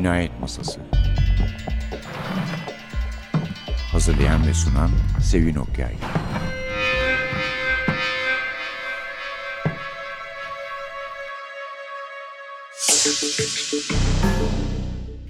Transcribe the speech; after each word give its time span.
Cinayet 0.00 0.40
Masası 0.40 0.80
Hazırlayan 3.92 4.46
ve 4.46 4.54
sunan 4.54 4.90
Sevin 5.22 5.54
Okyay 5.54 5.94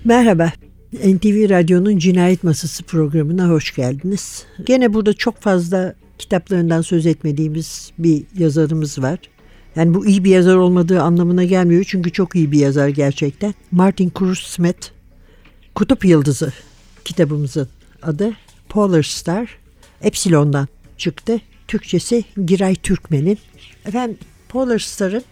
Merhaba, 0.04 0.52
NTV 0.92 1.50
Radyo'nun 1.50 1.98
Cinayet 1.98 2.44
Masası 2.44 2.84
programına 2.84 3.48
hoş 3.48 3.74
geldiniz. 3.74 4.44
Gene 4.66 4.94
burada 4.94 5.12
çok 5.12 5.40
fazla 5.40 5.94
kitaplarından 6.18 6.82
söz 6.82 7.06
etmediğimiz 7.06 7.92
bir 7.98 8.24
yazarımız 8.38 9.02
var. 9.02 9.18
Yani 9.76 9.94
bu 9.94 10.06
iyi 10.06 10.24
bir 10.24 10.30
yazar 10.30 10.56
olmadığı 10.56 11.02
anlamına 11.02 11.44
gelmiyor 11.44 11.84
çünkü 11.88 12.12
çok 12.12 12.36
iyi 12.36 12.52
bir 12.52 12.58
yazar 12.58 12.88
gerçekten. 12.88 13.54
Martin 13.70 14.12
Cruz 14.18 14.38
Smith, 14.38 14.88
Kutup 15.74 16.04
Yıldızı 16.04 16.52
kitabımızın 17.04 17.68
adı. 18.02 18.32
Polar 18.68 19.02
Star, 19.02 19.58
Epsilon'dan 20.02 20.68
çıktı. 20.98 21.40
Türkçesi 21.68 22.24
Giray 22.46 22.74
Türkmen'in. 22.74 23.38
Efendim 23.84 24.18
Polar 24.48 24.78
Star'ın 24.78 25.22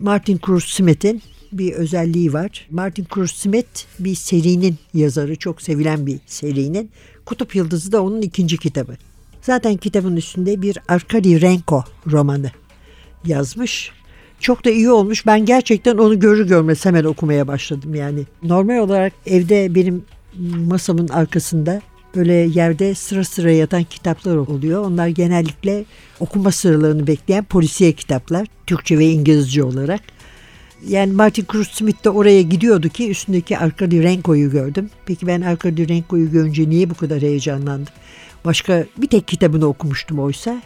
Martin 0.00 0.40
Cruz 0.46 0.64
Smith'in 0.64 1.22
bir 1.52 1.72
özelliği 1.72 2.32
var. 2.32 2.66
Martin 2.70 3.06
Cruz 3.14 3.30
Smith 3.30 3.84
bir 3.98 4.14
serinin 4.14 4.76
yazarı, 4.94 5.36
çok 5.36 5.62
sevilen 5.62 6.06
bir 6.06 6.18
serinin. 6.26 6.90
Kutup 7.26 7.54
Yıldızı 7.54 7.92
da 7.92 8.02
onun 8.02 8.22
ikinci 8.22 8.56
kitabı. 8.56 8.96
Zaten 9.42 9.76
kitabın 9.76 10.16
üstünde 10.16 10.62
bir 10.62 10.78
Arkady 10.88 11.40
Renko 11.40 11.84
romanı 12.06 12.50
yazmış. 13.24 13.92
Çok 14.40 14.64
da 14.64 14.70
iyi 14.70 14.90
olmuş. 14.90 15.26
Ben 15.26 15.44
gerçekten 15.44 15.96
onu 15.96 16.20
görür 16.20 16.48
görmez 16.48 16.84
hemen 16.84 17.04
okumaya 17.04 17.48
başladım 17.48 17.94
yani. 17.94 18.20
Normal 18.42 18.78
olarak 18.78 19.12
evde 19.26 19.74
benim 19.74 20.04
masamın 20.66 21.08
arkasında 21.08 21.82
böyle 22.16 22.32
yerde 22.32 22.94
sıra 22.94 23.24
sıra 23.24 23.50
yatan 23.50 23.84
kitaplar 23.84 24.36
oluyor. 24.36 24.84
Onlar 24.84 25.08
genellikle 25.08 25.84
okuma 26.20 26.50
sıralarını 26.50 27.06
bekleyen 27.06 27.44
polisiye 27.44 27.92
kitaplar. 27.92 28.46
Türkçe 28.66 28.98
ve 28.98 29.06
İngilizce 29.06 29.62
olarak. 29.64 30.00
Yani 30.88 31.12
Martin 31.12 31.46
Cruz 31.52 31.68
Smith 31.68 32.04
de 32.04 32.10
oraya 32.10 32.42
gidiyordu 32.42 32.88
ki 32.88 33.10
üstündeki 33.10 33.58
Arkady 33.58 34.02
Renko'yu 34.02 34.50
gördüm. 34.50 34.90
Peki 35.06 35.26
ben 35.26 35.40
Arkady 35.40 35.88
Renko'yu 35.88 36.30
görünce 36.30 36.68
niye 36.68 36.90
bu 36.90 36.94
kadar 36.94 37.22
heyecanlandım? 37.22 37.94
Başka 38.44 38.84
bir 38.96 39.06
tek 39.06 39.28
kitabını 39.28 39.66
okumuştum 39.66 40.18
oysa. 40.18 40.62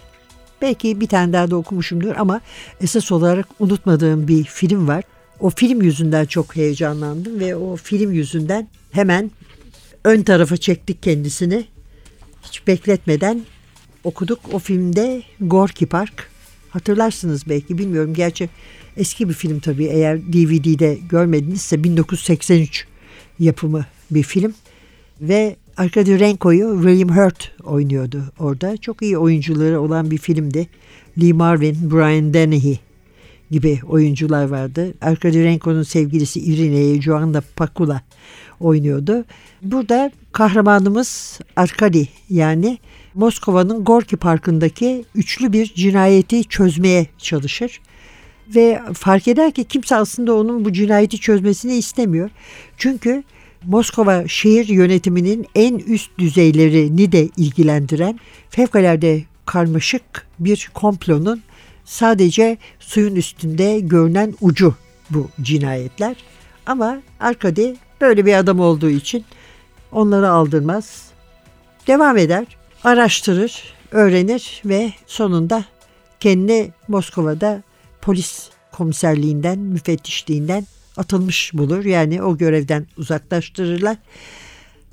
Belki 0.62 1.00
bir 1.00 1.06
tane 1.06 1.32
daha 1.32 1.50
da 1.50 1.56
okumuşumdur 1.56 2.16
ama 2.16 2.40
esas 2.80 3.12
olarak 3.12 3.48
unutmadığım 3.58 4.28
bir 4.28 4.44
film 4.44 4.88
var. 4.88 5.04
O 5.40 5.50
film 5.50 5.82
yüzünden 5.82 6.24
çok 6.24 6.56
heyecanlandım 6.56 7.40
ve 7.40 7.56
o 7.56 7.76
film 7.76 8.12
yüzünden 8.12 8.68
hemen 8.90 9.30
ön 10.04 10.22
tarafa 10.22 10.56
çektik 10.56 11.02
kendisini. 11.02 11.64
Hiç 12.42 12.66
bekletmeden 12.66 13.42
okuduk. 14.04 14.40
O 14.52 14.58
filmde 14.58 15.22
Gorky 15.40 15.86
Park. 15.86 16.30
Hatırlarsınız 16.70 17.48
belki 17.48 17.78
bilmiyorum. 17.78 18.14
Gerçi 18.14 18.48
eski 18.96 19.28
bir 19.28 19.34
film 19.34 19.60
tabii 19.60 19.84
eğer 19.84 20.22
DVD'de 20.22 20.98
görmedinizse 21.08 21.84
1983 21.84 22.86
yapımı 23.38 23.86
bir 24.10 24.22
film. 24.22 24.54
Ve 25.20 25.56
Arkady 25.76 26.18
Renko'yu 26.18 26.80
William 26.82 27.16
Hurt 27.16 27.52
oynuyordu 27.64 28.22
orada. 28.38 28.76
Çok 28.76 29.02
iyi 29.02 29.18
oyuncuları 29.18 29.80
olan 29.80 30.10
bir 30.10 30.18
filmdi. 30.18 30.68
Lee 31.22 31.32
Marvin, 31.32 31.90
Brian 31.90 32.34
Dennehy 32.34 32.78
gibi 33.50 33.80
oyuncular 33.88 34.44
vardı. 34.44 34.94
Arkady 35.00 35.44
Renko'nun 35.44 35.82
sevgilisi 35.82 36.40
Irine'yi 36.40 37.02
Joanna 37.02 37.42
Pakula 37.56 38.00
oynuyordu. 38.60 39.24
Burada 39.62 40.10
kahramanımız 40.32 41.40
Arkady 41.56 42.04
yani 42.30 42.78
Moskova'nın 43.14 43.84
Gorki 43.84 44.16
Parkı'ndaki 44.16 45.04
üçlü 45.14 45.52
bir 45.52 45.74
cinayeti 45.74 46.44
çözmeye 46.44 47.06
çalışır. 47.18 47.80
Ve 48.54 48.80
fark 48.94 49.28
eder 49.28 49.50
ki 49.52 49.64
kimse 49.64 49.96
aslında 49.96 50.34
onun 50.34 50.64
bu 50.64 50.72
cinayeti 50.72 51.18
çözmesini 51.18 51.74
istemiyor. 51.74 52.30
Çünkü 52.76 53.22
Moskova 53.64 54.28
şehir 54.28 54.68
yönetiminin 54.68 55.46
en 55.54 55.78
üst 55.78 56.18
düzeylerini 56.18 57.12
de 57.12 57.28
ilgilendiren 57.36 58.20
fevkalade 58.50 59.22
karmaşık 59.46 60.26
bir 60.38 60.70
komplonun 60.74 61.42
sadece 61.84 62.58
suyun 62.78 63.16
üstünde 63.16 63.80
görünen 63.80 64.34
ucu 64.40 64.74
bu 65.10 65.28
cinayetler. 65.42 66.16
Ama 66.66 67.02
Arkady 67.20 67.74
böyle 68.00 68.26
bir 68.26 68.34
adam 68.34 68.60
olduğu 68.60 68.90
için 68.90 69.24
onları 69.92 70.30
aldırmaz. 70.30 71.06
Devam 71.86 72.16
eder, 72.16 72.46
araştırır, 72.84 73.62
öğrenir 73.90 74.62
ve 74.64 74.92
sonunda 75.06 75.64
kendini 76.20 76.70
Moskova'da 76.88 77.62
polis 78.02 78.50
komiserliğinden, 78.72 79.58
müfettişliğinden 79.58 80.66
atılmış 80.96 81.50
bulur. 81.54 81.84
Yani 81.84 82.22
o 82.22 82.38
görevden 82.38 82.86
uzaklaştırırlar. 82.96 83.96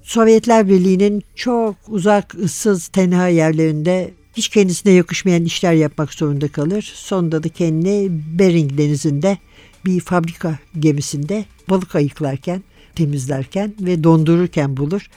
Sovyetler 0.04 0.70
Birliği'nin 0.70 1.24
çok 1.36 1.76
uzak, 1.88 2.36
ıssız, 2.36 2.88
tenha 2.88 3.28
yerlerinde 3.28 4.14
hiç 4.38 4.48
kendisine 4.48 4.92
yakışmayan 4.92 5.44
işler 5.44 5.74
yapmak 5.74 6.14
zorunda 6.14 6.48
kalır. 6.48 6.92
Sonunda 6.96 7.44
da 7.44 7.50
kendini 7.50 8.10
Bering 8.40 8.78
Denizi'nde 8.78 9.38
bir 9.86 10.00
fabrika 10.00 10.60
gemisinde 10.80 11.46
balık 11.70 11.96
ayıklarken, 11.96 12.64
temizlerken 12.96 13.74
ve 13.80 14.04
dondururken 14.04 14.78
bulur. 14.78 15.10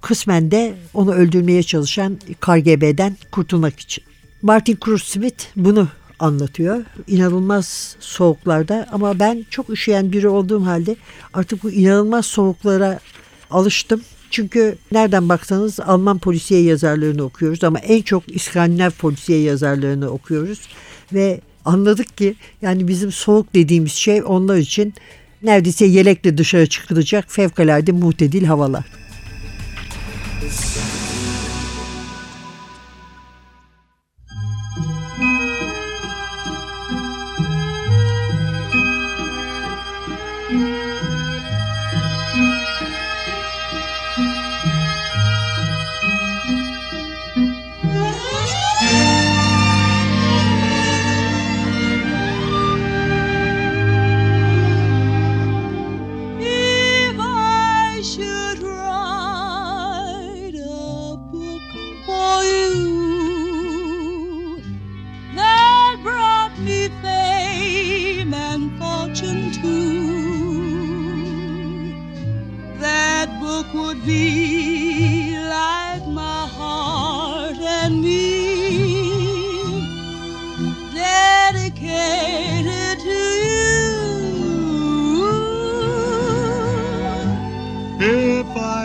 Kısmen 0.00 0.50
de 0.50 0.74
onu 0.94 1.14
öldürmeye 1.14 1.62
çalışan 1.62 2.18
KGB'den 2.40 3.16
kurtulmak 3.32 3.80
için. 3.80 4.04
Martin 4.42 4.78
Cruz 4.84 5.02
Smith 5.02 5.44
bunu 5.56 5.88
anlatıyor. 6.18 6.84
İnanılmaz 7.06 7.96
soğuklarda 8.00 8.86
ama 8.92 9.18
ben 9.18 9.44
çok 9.50 9.70
üşüyen 9.70 10.12
biri 10.12 10.28
olduğum 10.28 10.66
halde 10.66 10.96
artık 11.34 11.62
bu 11.62 11.70
inanılmaz 11.70 12.26
soğuklara 12.26 13.00
alıştım. 13.50 14.02
Çünkü 14.30 14.78
nereden 14.92 15.28
baksanız 15.28 15.80
Alman 15.80 16.18
polisiye 16.18 16.62
yazarlarını 16.62 17.22
okuyoruz 17.22 17.64
ama 17.64 17.78
en 17.78 18.02
çok 18.02 18.36
İskandinav 18.36 18.90
polisiye 18.90 19.40
yazarlarını 19.40 20.08
okuyoruz 20.08 20.60
ve 21.12 21.40
anladık 21.64 22.16
ki 22.16 22.36
yani 22.62 22.88
bizim 22.88 23.12
soğuk 23.12 23.54
dediğimiz 23.54 23.92
şey 23.92 24.22
onlar 24.26 24.56
için 24.56 24.94
neredeyse 25.42 25.84
yelekle 25.84 26.38
dışarı 26.38 26.66
çıkılacak 26.66 27.24
fevkalade 27.28 27.92
muhtedil 27.92 28.44
havalar. 28.44 28.84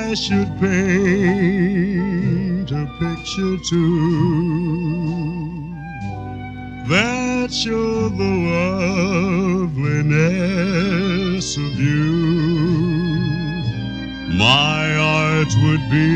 I 0.09 0.15
should 0.15 0.49
paint 0.59 2.01
a 2.71 2.85
picture 2.97 3.57
too. 3.69 3.85
That 6.87 7.53
showed 7.53 8.17
the 8.17 8.33
loveliness 9.69 11.57
of 11.57 11.79
you. 11.79 12.11
My 14.35 14.95
art 14.95 15.53
would 15.61 15.85
be 15.91 16.09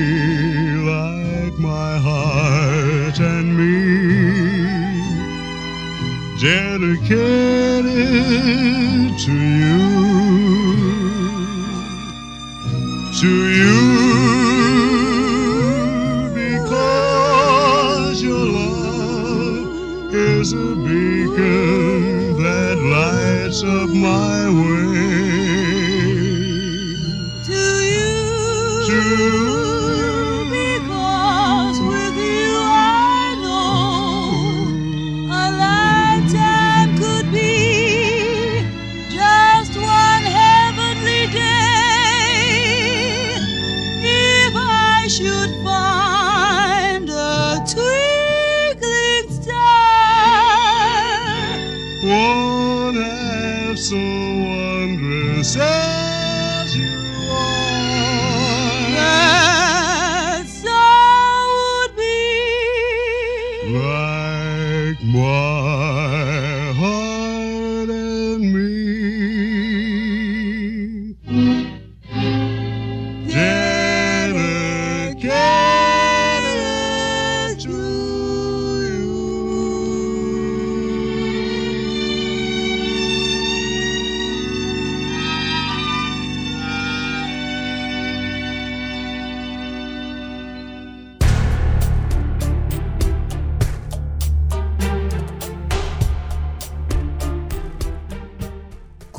like 0.91 1.55
my 1.59 1.99
heart 1.99 3.19
and 3.19 3.55
me, 3.55 3.73
dedicated 6.41 7.13
to 9.19 9.33
you 9.33 10.02
to 13.23 13.29
you 13.29 13.79
because 16.33 18.21
your 18.21 18.45
love 18.45 20.13
is 20.13 20.51
a 20.51 20.75
beacon 20.83 22.35
that 22.43 22.77
lights 22.79 23.63
up 23.63 23.89
my 23.91 24.42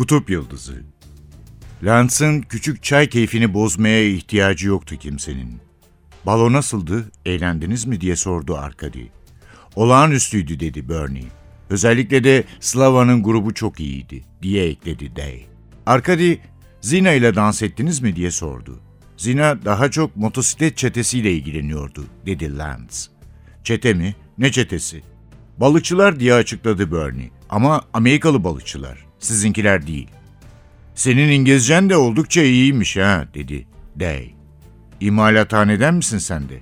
Kutup 0.05 0.31
Yıldızı 0.31 0.83
Lance'ın 1.83 2.43
küçük 2.43 2.83
çay 2.83 3.09
keyfini 3.09 3.55
bozmaya 3.55 4.09
ihtiyacı 4.09 4.69
yoktu 4.69 4.97
kimsenin. 4.97 5.61
Balo 6.27 6.53
nasıldı, 6.53 7.11
eğlendiniz 7.27 7.85
mi 7.85 8.01
diye 8.01 8.17
sordu 8.17 8.57
Arkady. 8.57 9.03
Olağanüstüydü 9.77 10.61
dedi 10.61 10.89
Bernie. 10.89 11.25
Özellikle 11.71 12.25
de 12.25 12.45
Slava'nın 12.61 13.23
grubu 13.23 13.55
çok 13.55 13.81
iyiydi 13.81 14.25
diye 14.43 14.69
ekledi 14.69 15.17
Day. 15.17 15.47
Arkady, 15.87 16.35
Zina 16.81 17.13
ile 17.13 17.35
dans 17.35 17.63
ettiniz 17.63 18.01
mi 18.01 18.17
diye 18.17 18.31
sordu. 18.31 18.81
Zina 19.17 19.65
daha 19.65 19.91
çok 19.91 20.17
motosiklet 20.17 20.77
çetesiyle 20.77 21.33
ilgileniyordu 21.33 22.05
dedi 22.27 22.59
Lance. 22.59 22.97
Çete 23.65 23.95
mi? 23.95 24.15
Ne 24.39 24.53
çetesi? 24.53 25.03
Balıkçılar 25.59 26.21
diye 26.21 26.35
açıkladı 26.35 26.93
Bernie. 26.93 27.31
Ama 27.51 27.83
Amerikalı 27.93 28.45
balıkçılar. 28.45 29.14
Sizinkiler 29.25 29.87
değil. 29.87 30.09
Senin 30.95 31.29
İngilizcen 31.29 31.91
de 31.91 31.97
oldukça 31.97 32.43
iyiymiş 32.43 32.97
ha 32.97 33.29
dedi 33.35 33.67
Day. 34.01 34.35
İmalathaneden 35.01 35.95
misin 35.95 36.19
sen 36.19 36.49
de? 36.49 36.61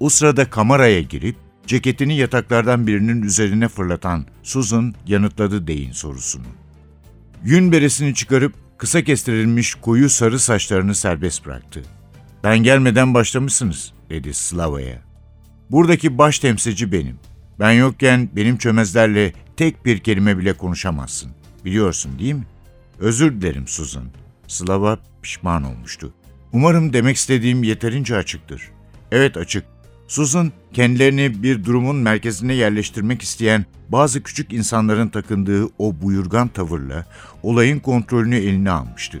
O 0.00 0.08
sırada 0.08 0.50
kameraya 0.50 1.00
girip 1.02 1.36
ceketini 1.66 2.16
yataklardan 2.16 2.86
birinin 2.86 3.22
üzerine 3.22 3.68
fırlatan 3.68 4.26
Susan 4.42 4.94
yanıtladı 5.06 5.66
Day'in 5.66 5.92
sorusunu. 5.92 6.46
Yün 7.44 7.72
beresini 7.72 8.14
çıkarıp 8.14 8.54
kısa 8.78 9.02
kestirilmiş 9.02 9.74
koyu 9.74 10.10
sarı 10.10 10.38
saçlarını 10.38 10.94
serbest 10.94 11.46
bıraktı. 11.46 11.82
Ben 12.44 12.58
gelmeden 12.58 13.14
başlamışsınız 13.14 13.92
dedi 14.10 14.34
Slava'ya. 14.34 15.02
Buradaki 15.70 16.18
baş 16.18 16.38
temsilci 16.38 16.92
benim. 16.92 17.18
Ben 17.60 17.72
yokken 17.72 18.28
benim 18.36 18.56
çömezlerle 18.58 19.32
tek 19.56 19.84
bir 19.84 19.98
kelime 19.98 20.38
bile 20.38 20.52
konuşamazsın. 20.52 21.45
Biliyorsun 21.66 22.18
değil 22.18 22.34
mi? 22.34 22.46
Özür 22.98 23.32
dilerim 23.32 23.66
Susan. 23.66 24.04
Slava 24.48 24.98
pişman 25.22 25.64
olmuştu. 25.64 26.12
Umarım 26.52 26.92
demek 26.92 27.16
istediğim 27.16 27.62
yeterince 27.62 28.16
açıktır. 28.16 28.70
Evet 29.12 29.36
açık. 29.36 29.64
Susan 30.08 30.52
kendilerini 30.72 31.42
bir 31.42 31.64
durumun 31.64 31.96
merkezine 31.96 32.54
yerleştirmek 32.54 33.22
isteyen 33.22 33.66
bazı 33.88 34.22
küçük 34.22 34.52
insanların 34.52 35.08
takındığı 35.08 35.64
o 35.78 36.00
buyurgan 36.02 36.48
tavırla 36.48 37.06
olayın 37.42 37.78
kontrolünü 37.78 38.36
eline 38.36 38.70
almıştı. 38.70 39.20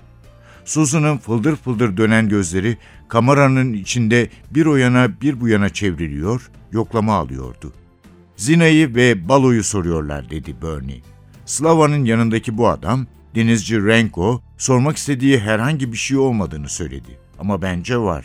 Susan'ın 0.64 1.18
fıldır 1.18 1.56
fıldır 1.56 1.96
dönen 1.96 2.28
gözleri 2.28 2.78
kameranın 3.08 3.72
içinde 3.72 4.30
bir 4.50 4.66
o 4.66 4.76
yana 4.76 5.20
bir 5.20 5.40
bu 5.40 5.48
yana 5.48 5.68
çevriliyor, 5.68 6.50
yoklama 6.72 7.14
alıyordu. 7.14 7.72
Zina'yı 8.36 8.94
ve 8.94 9.28
Balo'yu 9.28 9.64
soruyorlar 9.64 10.30
dedi 10.30 10.54
Bernie. 10.62 11.15
Slava'nın 11.46 12.04
yanındaki 12.04 12.58
bu 12.58 12.68
adam, 12.68 13.06
denizci 13.34 13.86
Renko, 13.86 14.42
sormak 14.58 14.96
istediği 14.96 15.40
herhangi 15.40 15.92
bir 15.92 15.96
şey 15.96 16.16
olmadığını 16.16 16.68
söyledi. 16.68 17.18
Ama 17.38 17.62
bence 17.62 17.98
var. 17.98 18.24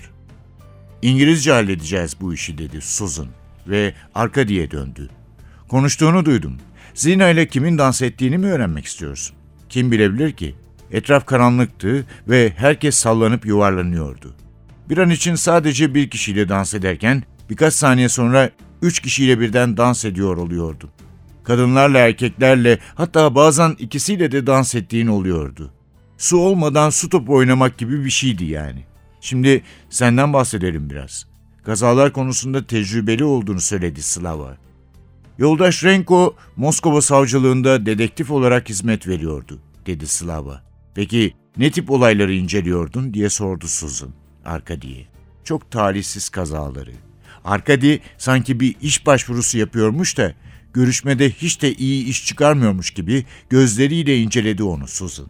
İngilizce 1.01 1.51
halledeceğiz 1.51 2.15
bu 2.21 2.33
işi 2.33 2.57
dedi 2.57 2.81
Susan 2.81 3.27
ve 3.67 3.93
arka 4.15 4.47
diye 4.47 4.71
döndü. 4.71 5.09
Konuştuğunu 5.67 6.25
duydum. 6.25 6.57
Zina 6.93 7.29
ile 7.29 7.47
kimin 7.47 7.77
dans 7.77 8.01
ettiğini 8.01 8.37
mi 8.37 8.47
öğrenmek 8.47 8.85
istiyorsun? 8.85 9.35
Kim 9.69 9.91
bilebilir 9.91 10.31
ki? 10.31 10.55
Etraf 10.91 11.25
karanlıktı 11.25 12.05
ve 12.27 12.53
herkes 12.55 12.95
sallanıp 12.95 13.45
yuvarlanıyordu. 13.45 14.35
Bir 14.89 14.97
an 14.97 15.09
için 15.09 15.35
sadece 15.35 15.95
bir 15.95 16.09
kişiyle 16.09 16.49
dans 16.49 16.73
ederken 16.73 17.23
birkaç 17.49 17.73
saniye 17.73 18.09
sonra 18.09 18.49
üç 18.81 18.99
kişiyle 18.99 19.39
birden 19.39 19.77
dans 19.77 20.05
ediyor 20.05 20.37
oluyordu. 20.37 20.89
Kadınlarla 21.43 21.97
erkeklerle 21.97 22.79
hatta 22.95 23.35
bazen 23.35 23.75
ikisiyle 23.79 24.31
de 24.31 24.47
dans 24.47 24.75
ettiğin 24.75 25.07
oluyordu. 25.07 25.71
Su 26.17 26.37
olmadan 26.37 26.89
su 26.89 27.09
topu 27.09 27.35
oynamak 27.35 27.77
gibi 27.77 28.05
bir 28.05 28.09
şeydi 28.09 28.45
yani. 28.45 28.85
Şimdi 29.21 29.63
senden 29.89 30.33
bahsedelim 30.33 30.89
biraz. 30.89 31.25
Kazalar 31.65 32.13
konusunda 32.13 32.67
tecrübeli 32.67 33.23
olduğunu 33.23 33.61
söyledi 33.61 34.01
Slava. 34.01 34.57
Yoldaş 35.37 35.83
Renko 35.83 36.35
Moskova 36.55 37.01
savcılığında 37.01 37.85
dedektif 37.85 38.31
olarak 38.31 38.69
hizmet 38.69 39.07
veriyordu, 39.07 39.59
dedi 39.85 40.07
Slava. 40.07 40.61
Peki 40.95 41.33
ne 41.57 41.71
tip 41.71 41.91
olayları 41.91 42.33
inceliyordun 42.33 43.13
diye 43.13 43.29
sordu 43.29 43.67
Susan, 43.67 44.09
Arkadi'ye. 44.45 45.07
Çok 45.43 45.71
talihsiz 45.71 46.29
kazaları. 46.29 46.91
Arkadi 47.45 48.01
sanki 48.17 48.59
bir 48.59 48.75
iş 48.81 49.05
başvurusu 49.05 49.57
yapıyormuş 49.57 50.17
da 50.17 50.33
görüşmede 50.73 51.29
hiç 51.29 51.61
de 51.61 51.73
iyi 51.73 52.05
iş 52.05 52.25
çıkarmıyormuş 52.25 52.91
gibi 52.91 53.25
gözleriyle 53.49 54.17
inceledi 54.17 54.63
onu 54.63 54.87
Susan. 54.87 55.27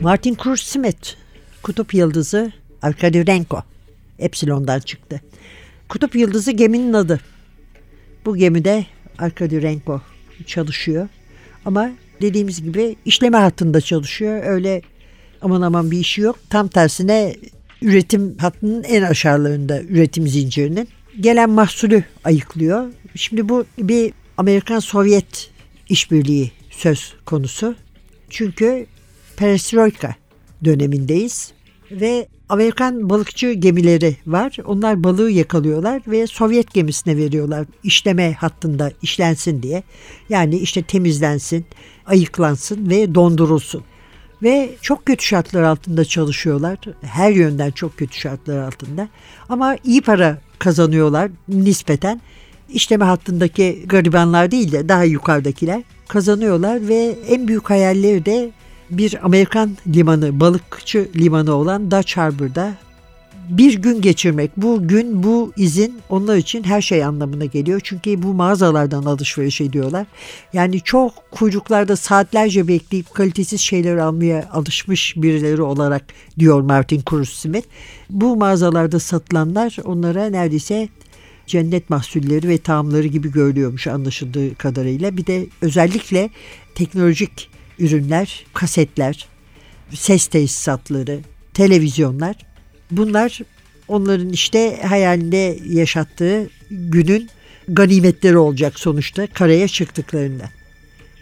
Martin 0.00 0.36
Cruz 0.42 0.60
Smith, 0.60 1.14
Kutup 1.62 1.94
Yıldızı 1.94 2.52
Arkady 2.82 3.26
Renko, 3.26 3.62
Epsilon'dan 4.18 4.80
çıktı. 4.80 5.20
Kutup 5.88 6.14
Yıldızı 6.14 6.52
geminin 6.52 6.92
adı. 6.92 7.20
Bu 8.26 8.36
gemide 8.36 8.86
Arkady 9.18 9.62
Renko 9.62 10.00
çalışıyor. 10.46 11.08
Ama 11.64 11.90
dediğimiz 12.20 12.62
gibi 12.62 12.96
işleme 13.04 13.38
hattında 13.38 13.80
çalışıyor. 13.80 14.44
Öyle 14.44 14.82
aman 15.42 15.62
aman 15.62 15.90
bir 15.90 15.98
işi 15.98 16.20
yok. 16.20 16.38
Tam 16.50 16.68
tersine 16.68 17.36
üretim 17.82 18.38
hattının 18.38 18.82
en 18.82 19.02
aşağılarında 19.02 19.82
üretim 19.82 20.28
zincirinin 20.28 20.88
gelen 21.20 21.50
mahsulü 21.50 22.04
ayıklıyor. 22.24 22.92
Şimdi 23.14 23.48
bu 23.48 23.64
bir 23.78 24.12
Amerikan-Sovyet 24.36 25.50
işbirliği 25.88 26.52
söz 26.70 27.14
konusu. 27.26 27.74
Çünkü 28.30 28.86
perestroika 29.36 30.14
dönemindeyiz 30.64 31.52
ve 31.90 32.28
Amerikan 32.48 33.10
balıkçı 33.10 33.52
gemileri 33.52 34.16
var. 34.26 34.56
Onlar 34.64 35.04
balığı 35.04 35.30
yakalıyorlar 35.30 36.02
ve 36.06 36.26
Sovyet 36.26 36.74
gemisine 36.74 37.16
veriyorlar 37.16 37.66
işleme 37.84 38.32
hattında 38.32 38.92
işlensin 39.02 39.62
diye. 39.62 39.82
Yani 40.28 40.56
işte 40.56 40.82
temizlensin, 40.82 41.66
ayıklansın 42.06 42.90
ve 42.90 43.14
dondurulsun. 43.14 43.84
Ve 44.42 44.70
çok 44.82 45.06
kötü 45.06 45.24
şartlar 45.24 45.62
altında 45.62 46.04
çalışıyorlar. 46.04 46.78
Her 47.02 47.30
yönden 47.30 47.70
çok 47.70 47.96
kötü 47.96 48.18
şartlar 48.18 48.58
altında. 48.58 49.08
Ama 49.48 49.76
iyi 49.84 50.00
para 50.00 50.38
kazanıyorlar 50.58 51.30
nispeten. 51.48 52.20
işleme 52.68 53.04
hattındaki 53.04 53.84
garibanlar 53.86 54.50
değil 54.50 54.72
de 54.72 54.88
daha 54.88 55.04
yukarıdakiler 55.04 55.82
kazanıyorlar 56.08 56.88
ve 56.88 57.16
en 57.28 57.48
büyük 57.48 57.70
hayalleri 57.70 58.24
de 58.24 58.50
bir 58.90 59.24
Amerikan 59.24 59.76
limanı, 59.86 60.40
balıkçı 60.40 61.08
limanı 61.16 61.54
olan 61.54 61.90
Dutch 61.90 62.16
Harbor'da 62.16 62.72
bir 63.48 63.74
gün 63.74 64.00
geçirmek. 64.00 64.50
Bu 64.56 64.88
gün, 64.88 65.22
bu 65.22 65.52
izin 65.56 66.00
onlar 66.08 66.36
için 66.36 66.64
her 66.64 66.82
şey 66.82 67.04
anlamına 67.04 67.44
geliyor. 67.44 67.80
Çünkü 67.84 68.22
bu 68.22 68.34
mağazalardan 68.34 69.02
alışveriş 69.02 69.60
ediyorlar. 69.60 70.06
Yani 70.52 70.80
çok 70.80 71.30
kuyruklarda 71.30 71.96
saatlerce 71.96 72.68
bekleyip 72.68 73.14
kalitesiz 73.14 73.60
şeyler 73.60 73.96
almaya 73.96 74.48
alışmış 74.52 75.14
birileri 75.16 75.62
olarak 75.62 76.04
diyor 76.38 76.60
Martin 76.60 77.02
Cruz 77.10 77.28
Smith. 77.28 77.66
Bu 78.10 78.36
mağazalarda 78.36 79.00
satılanlar 79.00 79.76
onlara 79.84 80.26
neredeyse 80.26 80.88
cennet 81.46 81.90
mahsulleri 81.90 82.48
ve 82.48 82.58
tamları 82.58 83.06
gibi 83.06 83.32
görülüyormuş 83.32 83.86
anlaşıldığı 83.86 84.54
kadarıyla. 84.54 85.16
Bir 85.16 85.26
de 85.26 85.46
özellikle 85.62 86.30
teknolojik 86.74 87.50
ürünler, 87.78 88.46
kasetler, 88.54 89.26
ses 89.90 90.26
tesisatları, 90.26 91.20
televizyonlar 91.54 92.51
bunlar 92.96 93.38
onların 93.88 94.28
işte 94.28 94.80
hayalinde 94.82 95.58
yaşattığı 95.68 96.50
günün 96.70 97.28
ganimetleri 97.68 98.38
olacak 98.38 98.80
sonuçta 98.80 99.26
karaya 99.26 99.68
çıktıklarında. 99.68 100.44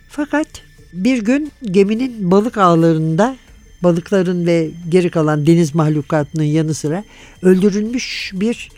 Fakat 0.08 0.46
bir 0.92 1.24
gün 1.24 1.52
geminin 1.64 2.30
balık 2.30 2.58
ağlarında 2.58 3.36
balıkların 3.82 4.46
ve 4.46 4.70
geri 4.88 5.10
kalan 5.10 5.46
deniz 5.46 5.74
mahlukatının 5.74 6.44
yanı 6.44 6.74
sıra 6.74 7.04
öldürülmüş 7.42 8.32
bir 8.34 8.68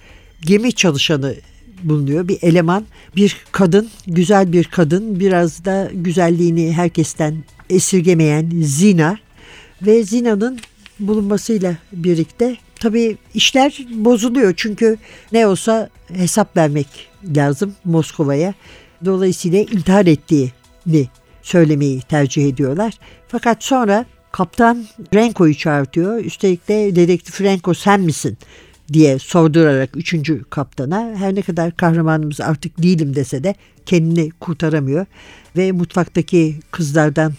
gemi 0.41 0.73
çalışanı 0.73 1.35
bulunuyor. 1.83 2.29
Bir 2.29 2.39
eleman, 2.43 2.85
bir 3.17 3.37
kadın, 3.53 3.89
güzel 4.07 4.53
bir 4.53 4.65
kadın, 4.65 5.21
biraz 5.21 5.65
da 5.65 5.91
güzelliğini 5.93 6.73
herkesten 6.73 7.45
esirgemeyen 7.71 8.51
Zina 8.63 9.19
ve 9.83 10.03
Zina'nın 10.03 10.59
bulunmasıyla 11.01 11.77
birlikte 11.93 12.57
tabii 12.83 13.17
işler 13.35 13.87
bozuluyor 13.91 14.55
çünkü 14.57 14.97
ne 15.33 15.47
olsa 15.47 15.89
hesap 16.13 16.57
vermek 16.57 16.87
lazım 17.37 17.75
Moskova'ya. 17.85 18.55
Dolayısıyla 19.05 19.59
intihar 19.59 20.07
ettiğini 20.07 21.09
söylemeyi 21.43 22.01
tercih 22.01 22.49
ediyorlar. 22.49 22.95
Fakat 23.29 23.65
sonra 23.65 24.07
kaptan 24.33 24.85
Renko'yu 25.15 25.55
çağırtıyor. 25.55 26.25
Üstelik 26.25 26.69
de 26.69 26.97
dedektif 26.97 27.41
Renko 27.41 27.75
sen 27.75 28.01
misin 28.01 28.39
diye 28.93 29.19
sordurarak 29.19 29.97
üçüncü 29.97 30.45
kaptana 30.51 31.15
her 31.17 31.35
ne 31.35 31.43
kadar 31.43 31.77
kahramanımız 31.77 32.41
artık 32.41 32.83
değilim 32.83 33.15
dese 33.17 33.45
de 33.45 33.55
kendini 33.87 34.31
kurtaramıyor. 34.31 35.07
Ve 35.57 35.73
mutfaktaki 35.73 36.57
kızlardan 36.71 37.33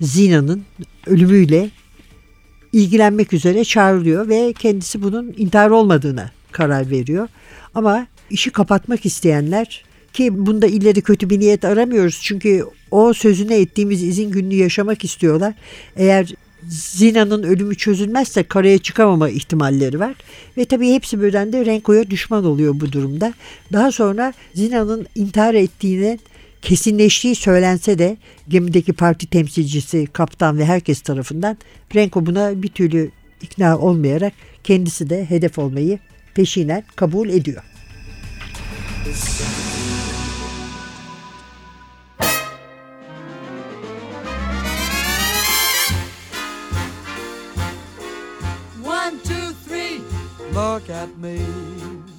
Zina'nın 0.00 0.64
ölümüyle 1.06 1.70
ilgilenmek 2.76 3.32
üzere 3.32 3.64
çağrılıyor 3.64 4.28
ve 4.28 4.52
kendisi 4.52 5.02
bunun 5.02 5.34
intihar 5.36 5.70
olmadığına 5.70 6.30
karar 6.52 6.90
veriyor. 6.90 7.28
Ama 7.74 8.06
işi 8.30 8.50
kapatmak 8.50 9.06
isteyenler 9.06 9.84
ki 10.12 10.46
bunda 10.46 10.66
ileri 10.66 11.00
kötü 11.00 11.30
bir 11.30 11.40
niyet 11.40 11.64
aramıyoruz. 11.64 12.20
Çünkü 12.22 12.64
o 12.90 13.12
sözüne 13.12 13.60
ettiğimiz 13.60 14.02
izin 14.02 14.30
gününü 14.30 14.54
yaşamak 14.54 15.04
istiyorlar. 15.04 15.54
Eğer 15.96 16.34
Zina'nın 16.68 17.42
ölümü 17.42 17.76
çözülmezse 17.76 18.42
karaya 18.42 18.78
çıkamama 18.78 19.28
ihtimalleri 19.28 20.00
var. 20.00 20.14
Ve 20.56 20.64
tabii 20.64 20.94
hepsi 20.94 21.22
birden 21.22 21.52
de 21.52 21.66
Renko'ya 21.66 22.10
düşman 22.10 22.44
oluyor 22.44 22.80
bu 22.80 22.92
durumda. 22.92 23.34
Daha 23.72 23.92
sonra 23.92 24.32
Zina'nın 24.54 25.06
intihar 25.14 25.54
ettiğine 25.54 26.18
kesinleştiği 26.66 27.34
söylense 27.34 27.98
de 27.98 28.16
gemideki 28.48 28.92
parti 28.92 29.26
temsilcisi, 29.26 30.06
kaptan 30.06 30.58
ve 30.58 30.64
herkes 30.64 31.00
tarafından 31.00 31.56
Renko 31.94 32.26
buna 32.26 32.62
bir 32.62 32.68
türlü 32.68 33.10
ikna 33.42 33.78
olmayarak 33.78 34.32
kendisi 34.64 35.10
de 35.10 35.30
hedef 35.30 35.58
olmayı 35.58 35.98
peşinen 36.34 36.84
kabul 36.96 37.28
ediyor. 37.28 37.62
One, 48.84 49.18
two, 49.24 49.52
three, 49.68 50.00
Look 50.54 50.90
at 50.90 51.18
me. 51.18 51.38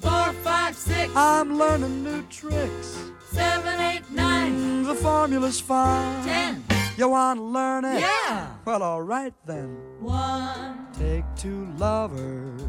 four, 0.02 0.32
five, 0.44 0.74
six, 0.74 1.10
I'm 1.16 1.58
learning 1.58 2.04
new 2.04 2.22
tricks. 2.30 3.17
Seven, 3.32 3.80
eight, 3.80 4.02
nine, 4.10 4.82
The 4.84 4.94
formula's 4.94 5.60
fine. 5.60 6.24
ten. 6.24 6.64
You 6.96 7.08
want 7.08 7.38
to 7.38 7.44
learn 7.44 7.84
it? 7.84 8.00
Yeah. 8.00 8.48
Well, 8.64 8.82
all 8.82 9.02
right 9.02 9.32
then. 9.46 9.76
One, 10.00 10.86
Take 10.98 11.24
two 11.36 11.66
lovers 11.78 12.60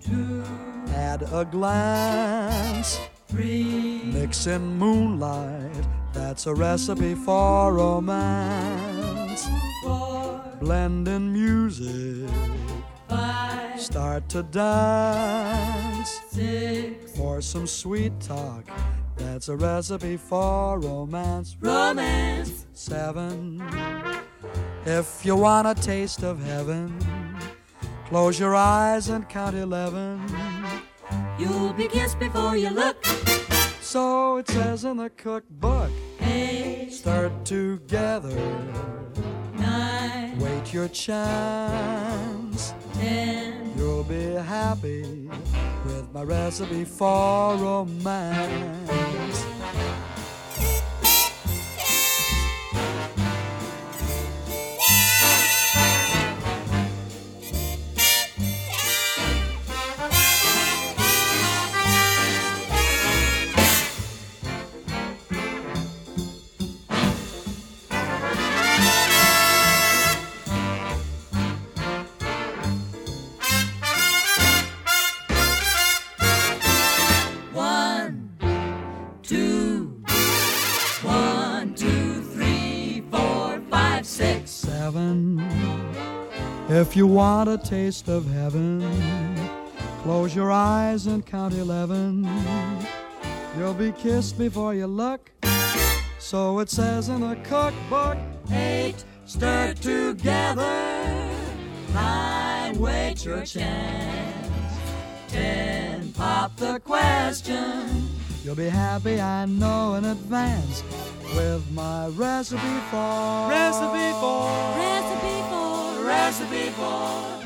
two, 0.00 0.42
at 0.94 1.22
a 1.22 1.44
glance. 1.44 2.98
three, 3.28 4.02
Mix 4.04 4.46
in 4.48 4.78
moonlight. 4.78 5.86
That's 6.12 6.46
a 6.46 6.54
recipe 6.54 7.14
for 7.14 7.72
romance. 7.72 9.46
four, 9.84 10.42
Blend 10.60 11.06
in 11.06 11.32
music. 11.32 12.28
five, 13.08 13.80
Start 13.80 14.28
to 14.30 14.42
dance. 14.42 16.20
six, 16.30 17.12
For 17.16 17.40
some 17.40 17.66
sweet 17.68 18.18
talk. 18.20 18.64
That's 19.16 19.48
a 19.48 19.56
recipe 19.56 20.16
for 20.16 20.78
romance. 20.78 21.56
romance. 21.60 22.66
Seven. 22.72 23.62
If 24.84 25.24
you 25.24 25.36
want 25.36 25.68
a 25.68 25.74
taste 25.74 26.22
of 26.22 26.42
heaven, 26.42 26.98
close 28.08 28.38
your 28.40 28.54
eyes 28.56 29.08
and 29.08 29.28
count 29.28 29.56
eleven. 29.56 30.20
You'll 31.38 31.72
be 31.72 31.88
kissed 31.88 32.18
before 32.18 32.56
you 32.56 32.70
look. 32.70 33.04
So 33.80 34.38
it 34.38 34.48
says 34.48 34.84
in 34.84 34.96
the 34.96 35.10
cookbook. 35.10 35.90
Eight, 36.20 36.90
Start 36.92 37.44
together, 37.44 38.34
nine, 39.54 40.38
wait 40.38 40.72
your 40.72 40.88
chance. 40.88 42.74
ten. 42.94 43.72
You'll 43.76 44.04
be 44.04 44.32
happy 44.34 45.28
with 45.84 46.12
my 46.12 46.22
recipe 46.22 46.84
for 46.84 47.56
romance. 47.56 48.92
If 86.82 86.96
you 86.96 87.06
want 87.06 87.48
a 87.48 87.58
taste 87.58 88.08
of 88.08 88.28
heaven, 88.28 88.82
close 90.02 90.34
your 90.34 90.50
eyes 90.50 91.06
and 91.06 91.24
count 91.24 91.54
eleven. 91.54 92.28
You'll 93.56 93.72
be 93.72 93.92
kissed 93.92 94.36
before 94.36 94.74
you 94.74 94.88
look. 94.88 95.30
So 96.18 96.58
it 96.58 96.68
says 96.68 97.08
in 97.08 97.20
the 97.20 97.36
cookbook. 97.44 98.18
Eight, 98.50 99.04
stir 99.26 99.74
together. 99.74 101.06
Nine, 101.94 102.76
wait 102.80 103.24
your 103.24 103.46
chance. 103.46 104.76
Ten, 105.28 106.12
pop 106.14 106.56
the 106.56 106.80
question. 106.80 108.08
You'll 108.42 108.56
be 108.56 108.68
happy, 108.68 109.20
I 109.20 109.46
know 109.46 109.94
in 109.94 110.04
advance, 110.04 110.82
with 111.36 111.64
my 111.70 112.08
recipe 112.08 112.60
for 112.90 113.48
recipe 113.48 114.10
for 114.18 114.50
Recipe 114.76 115.42
for, 115.48 115.71
recipe 116.04 116.70
for 116.76 117.42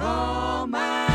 romance. 0.00 1.06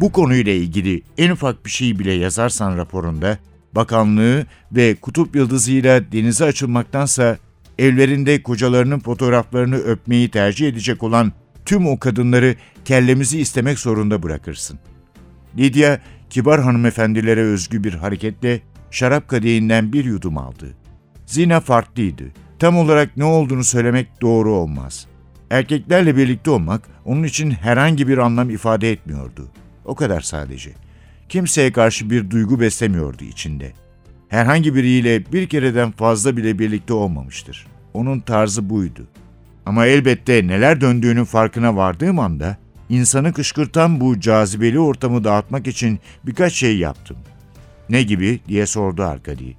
Bu 0.00 0.12
konuyla 0.12 0.52
ilgili 0.52 1.02
en 1.18 1.30
ufak 1.30 1.64
bir 1.64 1.70
şey 1.70 1.98
bile 1.98 2.12
yazarsan 2.12 2.76
raporunda 2.76 3.38
bakanlığı 3.72 4.46
ve 4.72 4.94
kutup 4.94 5.36
yıldızıyla 5.36 6.12
denize 6.12 6.44
açılmaktansa 6.44 7.38
evlerinde 7.78 8.42
kocalarının 8.42 8.98
fotoğraflarını 8.98 9.76
öpmeyi 9.76 10.30
tercih 10.30 10.68
edecek 10.68 11.02
olan 11.02 11.32
tüm 11.64 11.86
o 11.86 11.98
kadınları 11.98 12.54
kellemizi 12.84 13.40
istemek 13.40 13.78
zorunda 13.78 14.22
bırakırsın. 14.22 14.78
Lidya, 15.58 16.00
kibar 16.30 16.62
hanımefendilere 16.62 17.42
özgü 17.42 17.84
bir 17.84 17.94
hareketle 17.94 18.60
şarap 18.90 19.28
kadehinden 19.28 19.92
bir 19.92 20.04
yudum 20.04 20.38
aldı. 20.38 20.66
Zina 21.26 21.60
farklıydı. 21.60 22.24
Tam 22.58 22.76
olarak 22.76 23.16
ne 23.16 23.24
olduğunu 23.24 23.64
söylemek 23.64 24.22
doğru 24.22 24.54
olmaz. 24.54 25.06
Erkeklerle 25.50 26.16
birlikte 26.16 26.50
olmak 26.50 26.82
onun 27.04 27.22
için 27.22 27.50
herhangi 27.50 28.08
bir 28.08 28.18
anlam 28.18 28.50
ifade 28.50 28.92
etmiyordu. 28.92 29.48
O 29.84 29.94
kadar 29.94 30.20
sadece. 30.20 30.70
Kimseye 31.28 31.72
karşı 31.72 32.10
bir 32.10 32.30
duygu 32.30 32.60
beslemiyordu 32.60 33.24
içinde. 33.24 33.72
Herhangi 34.28 34.74
biriyle 34.74 35.32
bir 35.32 35.48
kereden 35.48 35.90
fazla 35.90 36.36
bile 36.36 36.58
birlikte 36.58 36.92
olmamıştır. 36.92 37.66
Onun 37.94 38.20
tarzı 38.20 38.70
buydu. 38.70 39.06
Ama 39.66 39.86
elbette 39.86 40.46
neler 40.46 40.80
döndüğünün 40.80 41.24
farkına 41.24 41.76
vardığım 41.76 42.18
anda 42.18 42.56
insanı 42.88 43.32
kışkırtan 43.32 44.00
bu 44.00 44.20
cazibeli 44.20 44.78
ortamı 44.78 45.24
dağıtmak 45.24 45.66
için 45.66 45.98
birkaç 46.26 46.52
şey 46.52 46.78
yaptım. 46.78 47.16
Ne 47.88 48.02
gibi 48.02 48.40
diye 48.48 48.66
sordu 48.66 49.02
Arkadi. 49.02 49.56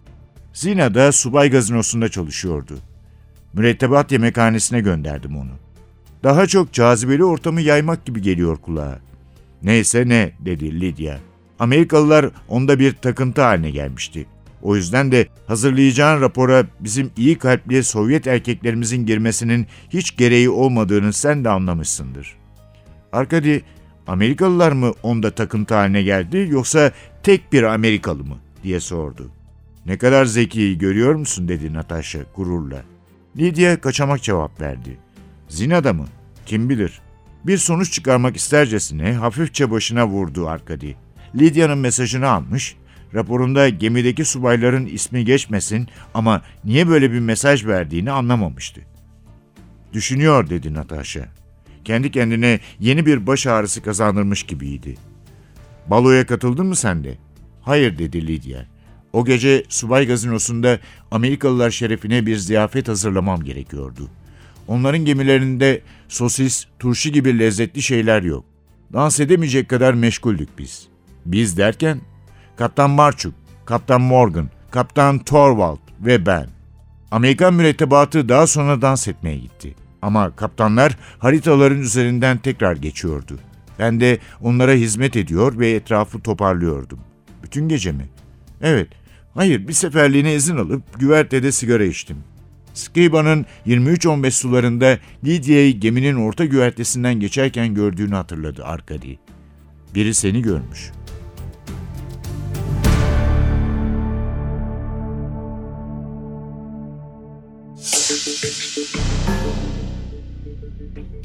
Zina'da 0.54 1.12
subay 1.12 1.50
gazinosunda 1.50 2.10
çalışıyordu. 2.10 2.78
Mürettebat 3.54 4.12
yemekhanesine 4.12 4.82
gönderdim 4.82 5.38
onu. 5.38 5.52
Daha 6.24 6.48
çok 6.48 6.74
cazibeli 6.74 7.24
ortamı 7.24 7.62
yaymak 7.62 8.06
gibi 8.06 8.22
geliyor 8.22 8.58
kulağa. 8.58 9.00
Neyse 9.64 10.10
ne 10.10 10.32
dedi 10.40 10.82
Lydia. 10.82 11.18
Amerikalılar 11.60 12.30
onda 12.48 12.80
bir 12.80 12.94
takıntı 12.94 13.42
haline 13.42 13.72
gelmişti. 13.72 14.26
O 14.62 14.76
yüzden 14.76 15.12
de 15.12 15.28
hazırlayacağın 15.48 16.22
rapora 16.22 16.66
bizim 16.80 17.12
iyi 17.18 17.38
kalpli 17.38 17.84
Sovyet 17.84 18.28
erkeklerimizin 18.28 19.06
girmesinin 19.06 19.68
hiç 19.90 20.18
gereği 20.18 20.50
olmadığını 20.50 21.14
sen 21.14 21.44
de 21.44 21.50
anlamışsındır. 21.50 22.36
Arkadi, 23.12 23.64
Amerikalılar 24.08 24.72
mı 24.72 24.94
onda 25.04 25.32
takıntı 25.32 25.76
haline 25.76 26.04
geldi 26.04 26.48
yoksa 26.52 26.92
tek 27.24 27.54
bir 27.54 27.64
Amerikalı 27.64 28.24
mı 28.24 28.38
diye 28.64 28.80
sordu. 28.80 29.32
Ne 29.86 29.98
kadar 29.98 30.26
zeki 30.26 30.78
görüyor 30.78 31.16
musun 31.16 31.48
dedi 31.48 31.74
Natasha 31.74 32.20
gururla. 32.36 32.84
Lydia 33.38 33.82
kaçamak 33.82 34.24
cevap 34.24 34.62
verdi. 34.62 34.98
Zinada 35.48 35.94
mı? 35.94 36.06
Kim 36.46 36.70
bilir. 36.70 37.02
Bir 37.44 37.58
sonuç 37.58 37.92
çıkarmak 37.94 38.36
istercesine 38.36 39.14
hafifçe 39.14 39.72
başına 39.72 40.08
vurdu 40.08 40.48
Arkadi. 40.48 40.96
Lydia'nın 41.36 41.78
mesajını 41.78 42.30
almış, 42.30 42.76
raporunda 43.14 43.70
gemideki 43.70 44.26
subayların 44.26 44.86
ismi 44.86 45.26
geçmesin 45.26 45.88
ama 46.14 46.42
niye 46.66 46.88
böyle 46.88 47.12
bir 47.12 47.20
mesaj 47.20 47.66
verdiğini 47.66 48.12
anlamamıştı. 48.12 48.82
Düşünüyor 49.94 50.50
dedi 50.50 50.74
Natasha. 50.74 51.26
Kendi 51.86 52.12
kendine 52.12 52.60
yeni 52.80 53.06
bir 53.06 53.28
baş 53.28 53.48
ağrısı 53.48 53.82
kazandırmış 53.82 54.44
gibiydi. 54.44 54.98
Baloya 55.88 56.26
katıldın 56.26 56.66
mı 56.66 56.76
sen 56.76 57.04
de? 57.04 57.18
Hayır 57.62 57.98
dedi 57.98 58.28
Lydia. 58.28 58.62
O 59.14 59.26
gece 59.26 59.64
subay 59.70 60.08
gazinosunda 60.08 60.80
Amerikalılar 61.12 61.72
şerefine 61.72 62.26
bir 62.26 62.38
ziyafet 62.38 62.88
hazırlamam 62.88 63.44
gerekiyordu. 63.44 64.10
Onların 64.68 65.06
gemilerinde 65.06 65.82
sosis, 66.08 66.66
turşu 66.80 67.10
gibi 67.10 67.40
lezzetli 67.40 67.82
şeyler 67.82 68.22
yok. 68.24 68.46
Dans 68.94 69.20
edemeyecek 69.20 69.70
kadar 69.70 69.94
meşguldük 69.94 70.50
biz. 70.58 70.88
Biz 71.26 71.58
derken 71.58 72.02
Kaptan 72.60 72.90
Marchuk, 72.90 73.34
Kaptan 73.66 74.02
Morgan, 74.02 74.50
Kaptan 74.72 75.20
Torvald 75.20 75.78
ve 76.02 76.26
ben. 76.26 76.48
Amerikan 77.12 77.54
mürettebatı 77.54 78.30
daha 78.30 78.48
sonra 78.48 78.82
dans 78.82 79.08
etmeye 79.08 79.38
gitti. 79.38 79.76
Ama 80.02 80.36
kaptanlar 80.36 80.98
haritaların 81.20 81.80
üzerinden 81.80 82.38
tekrar 82.38 82.76
geçiyordu. 82.76 83.40
Ben 83.80 84.00
de 84.00 84.18
onlara 84.42 84.72
hizmet 84.72 85.16
ediyor 85.16 85.60
ve 85.60 85.72
etrafı 85.72 86.20
toparlıyordum. 86.20 87.00
Bütün 87.44 87.70
gece 87.70 87.92
mi? 87.92 88.10
Evet. 88.62 88.88
Hayır, 89.34 89.68
bir 89.68 89.74
seferliğine 89.74 90.36
izin 90.36 90.58
alıp 90.58 91.00
güvertede 91.00 91.52
sigara 91.52 91.84
içtim. 91.84 92.18
Skiba'nın 92.74 93.46
23-15 93.68 94.32
sularında 94.32 94.98
Lidya'yı 95.24 95.80
geminin 95.80 96.16
orta 96.16 96.46
güvertesinden 96.46 97.20
geçerken 97.20 97.74
gördüğünü 97.74 98.16
hatırladı 98.16 98.66
Arkadi. 98.66 99.20
Biri 99.96 100.14
seni 100.14 100.42
görmüş. 100.42 100.92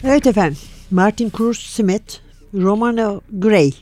Evet 0.04 0.26
efendim. 0.26 0.58
Martin 0.90 1.32
Cruz 1.36 1.58
Smith, 1.58 2.14
Romano 2.54 3.20
Gray 3.32 3.72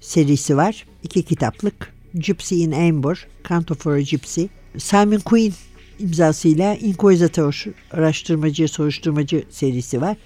serisi 0.00 0.56
var. 0.56 0.86
İki 1.02 1.22
kitaplık. 1.22 1.92
Gypsy 2.14 2.64
in 2.64 2.72
Amber, 2.72 3.26
Canto 3.48 3.74
for 3.74 3.92
a 3.92 4.00
Gypsy. 4.00 4.44
Simon 4.78 5.18
Quinn 5.18 5.54
imzasıyla 5.98 6.74
Inquisitor 6.74 7.64
araştırmacı, 7.90 8.68
soruşturmacı 8.68 9.44
serisi 9.50 10.00
var. 10.00 10.16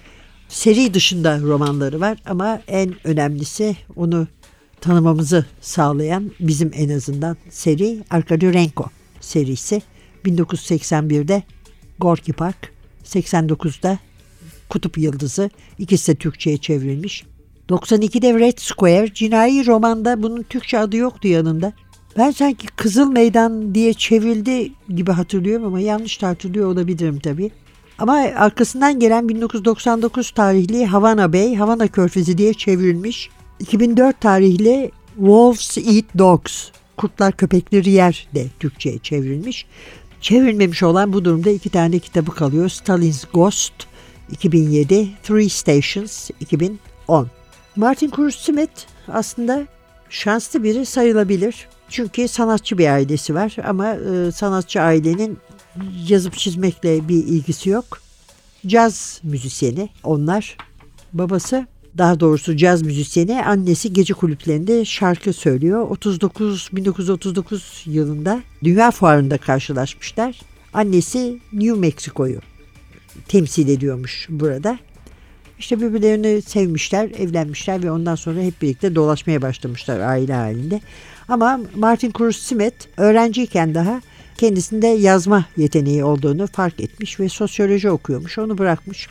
Seri 0.47 0.93
dışında 0.93 1.39
romanları 1.41 1.99
var 1.99 2.17
ama 2.25 2.61
en 2.67 2.95
önemlisi 3.03 3.77
onu 3.95 4.27
tanımamızı 4.81 5.45
sağlayan 5.61 6.31
bizim 6.39 6.71
en 6.73 6.89
azından 6.89 7.37
seri 7.49 8.03
Arkady 8.09 8.53
Renko 8.53 8.85
serisi. 9.21 9.81
1981'de 10.25 11.43
Gorky 11.99 12.31
Park, 12.31 12.73
89'da 13.03 13.99
Kutup 14.69 14.97
Yıldızı. 14.97 15.49
İkisi 15.79 16.11
de 16.11 16.15
Türkçe'ye 16.15 16.57
çevrilmiş. 16.57 17.23
92'de 17.69 18.39
Red 18.39 18.57
Square 18.57 19.13
cinayi 19.13 19.65
romanda 19.65 20.23
bunun 20.23 20.43
Türkçe 20.43 20.79
adı 20.79 20.97
yoktu 20.97 21.27
yanında. 21.27 21.73
Ben 22.17 22.31
sanki 22.31 22.67
Kızıl 22.67 23.11
Meydan 23.11 23.75
diye 23.75 23.93
çevrildi 23.93 24.71
gibi 24.95 25.11
hatırlıyorum 25.11 25.65
ama 25.65 25.79
yanlış 25.79 26.23
hatırlıyor 26.23 26.67
olabilirim 26.67 27.19
tabii. 27.19 27.51
Ama 27.97 28.13
arkasından 28.13 28.99
gelen 28.99 29.29
1999 29.29 30.31
tarihli 30.31 30.85
Havana 30.85 31.33
Bay, 31.33 31.55
Havana 31.55 31.87
Körfezi 31.87 32.37
diye 32.37 32.53
çevrilmiş. 32.53 33.29
2004 33.59 34.21
tarihli 34.21 34.91
Wolves 35.15 35.77
Eat 35.77 36.05
Dogs, 36.17 36.69
Kurtlar 36.97 37.37
Köpekleri 37.37 37.89
Yer 37.89 38.27
de 38.35 38.45
Türkçe'ye 38.59 38.97
çevrilmiş. 38.97 39.65
Çevrilmemiş 40.21 40.83
olan 40.83 41.13
bu 41.13 41.25
durumda 41.25 41.49
iki 41.49 41.69
tane 41.69 41.99
kitabı 41.99 42.31
kalıyor. 42.31 42.69
Stalin's 42.69 43.25
Ghost 43.33 43.73
2007, 44.31 45.09
Three 45.23 45.49
Stations 45.49 46.29
2010. 46.39 47.27
Martin 47.75 48.11
Cruz 48.15 48.35
Smith 48.35 48.71
aslında 49.07 49.67
şanslı 50.09 50.63
biri 50.63 50.85
sayılabilir. 50.85 51.67
Çünkü 51.89 52.27
sanatçı 52.27 52.77
bir 52.77 52.87
ailesi 52.87 53.35
var 53.35 53.55
ama 53.67 53.93
e, 53.93 54.31
sanatçı 54.31 54.81
ailenin 54.81 55.37
yazıp 56.07 56.33
çizmekle 56.33 57.07
bir 57.07 57.15
ilgisi 57.15 57.69
yok. 57.69 58.01
Caz 58.67 59.19
müzisyeni 59.23 59.89
onlar. 60.03 60.57
Babası 61.13 61.67
daha 61.97 62.19
doğrusu 62.19 62.57
caz 62.57 62.81
müzisyeni 62.81 63.45
annesi 63.45 63.93
gece 63.93 64.13
kulüplerinde 64.13 64.85
şarkı 64.85 65.33
söylüyor. 65.33 65.81
39 65.89 66.69
1939 66.73 67.83
yılında 67.85 68.41
Dünya 68.63 68.91
Fuarı'nda 68.91 69.37
karşılaşmışlar. 69.37 70.41
Annesi 70.73 71.39
New 71.53 71.79
Mexico'yu 71.79 72.39
temsil 73.27 73.67
ediyormuş 73.67 74.27
burada. 74.29 74.79
İşte 75.59 75.81
birbirlerini 75.81 76.41
sevmişler, 76.41 77.09
evlenmişler 77.17 77.83
ve 77.83 77.91
ondan 77.91 78.15
sonra 78.15 78.41
hep 78.41 78.61
birlikte 78.61 78.95
dolaşmaya 78.95 79.41
başlamışlar 79.41 79.99
aile 79.99 80.33
halinde. 80.33 80.81
Ama 81.27 81.59
Martin 81.75 82.11
Cruz 82.17 82.35
Smith 82.35 82.75
öğrenciyken 82.97 83.75
daha 83.75 84.01
kendisinde 84.37 84.87
yazma 84.87 85.45
yeteneği 85.57 86.03
olduğunu 86.03 86.47
fark 86.47 86.79
etmiş 86.79 87.19
ve 87.19 87.29
sosyoloji 87.29 87.89
okuyormuş. 87.89 88.37
Onu 88.37 88.57
bırakmış. 88.57 89.07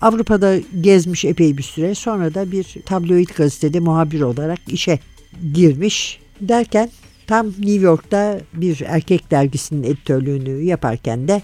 Avrupa'da 0.00 0.56
gezmiş 0.80 1.24
epey 1.24 1.58
bir 1.58 1.62
süre. 1.62 1.94
Sonra 1.94 2.34
da 2.34 2.52
bir 2.52 2.76
tabloid 2.86 3.28
gazetede 3.36 3.80
muhabir 3.80 4.20
olarak 4.20 4.58
işe 4.68 4.98
girmiş. 5.54 6.20
Derken 6.40 6.90
tam 7.26 7.46
New 7.46 7.84
York'ta 7.84 8.40
bir 8.54 8.80
erkek 8.86 9.30
dergisinin 9.30 9.82
editörlüğünü 9.82 10.62
yaparken 10.62 11.28
de 11.28 11.42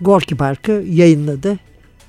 Gorky 0.00 0.36
Park'ı 0.38 0.84
yayınladı. 0.88 1.58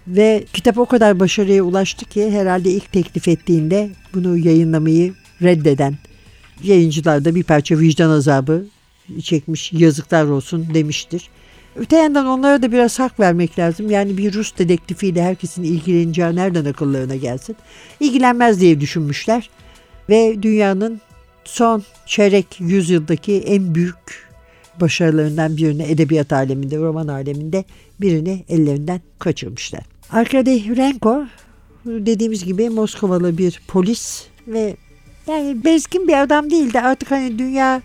Ve 0.07 0.43
kitap 0.53 0.77
o 0.77 0.85
kadar 0.85 1.19
başarıya 1.19 1.63
ulaştı 1.63 2.05
ki 2.05 2.31
herhalde 2.31 2.71
ilk 2.71 2.91
teklif 2.91 3.27
ettiğinde 3.27 3.89
bunu 4.13 4.37
yayınlamayı 4.37 5.13
reddeden 5.41 5.97
yayıncılar 6.63 7.25
da 7.25 7.35
bir 7.35 7.43
parça 7.43 7.79
vicdan 7.79 8.09
azabı 8.09 8.65
çekmiş 9.21 9.73
yazıklar 9.73 10.25
olsun 10.25 10.67
demiştir. 10.73 11.29
Öte 11.75 11.95
yandan 11.95 12.25
onlara 12.25 12.61
da 12.61 12.71
biraz 12.71 12.99
hak 12.99 13.19
vermek 13.19 13.59
lazım. 13.59 13.89
Yani 13.91 14.17
bir 14.17 14.33
Rus 14.33 14.57
dedektifiyle 14.57 15.23
herkesin 15.23 15.63
ilgileneceği 15.63 16.35
nereden 16.35 16.65
akıllarına 16.65 17.15
gelsin. 17.15 17.55
İlgilenmez 17.99 18.61
diye 18.61 18.81
düşünmüşler. 18.81 19.49
Ve 20.09 20.43
dünyanın 20.43 21.01
son 21.43 21.83
çeyrek 22.05 22.45
yüzyıldaki 22.59 23.37
en 23.37 23.75
büyük 23.75 24.30
başarılarından 24.79 25.57
birini 25.57 25.83
edebiyat 25.83 26.33
aleminde, 26.33 26.77
roman 26.77 27.07
aleminde 27.07 27.63
birini 28.01 28.45
ellerinden 28.49 29.01
kaçırmışlar. 29.19 29.81
Arkady 30.11 30.75
Renko 30.75 31.25
dediğimiz 31.85 32.45
gibi 32.45 32.69
Moskovalı 32.69 33.37
bir 33.37 33.61
polis 33.67 34.25
ve 34.47 34.75
yani 35.27 35.65
bezgin 35.65 36.07
bir 36.07 36.21
adam 36.21 36.51
değildi. 36.51 36.79
Artık 36.79 37.11
hani 37.11 37.39
dünyayı 37.39 37.81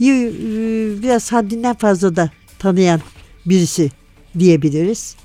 e, 0.00 1.02
biraz 1.02 1.32
haddinden 1.32 1.74
fazla 1.74 2.16
da 2.16 2.30
tanıyan 2.58 3.00
birisi 3.46 3.90
diyebiliriz. 4.38 5.16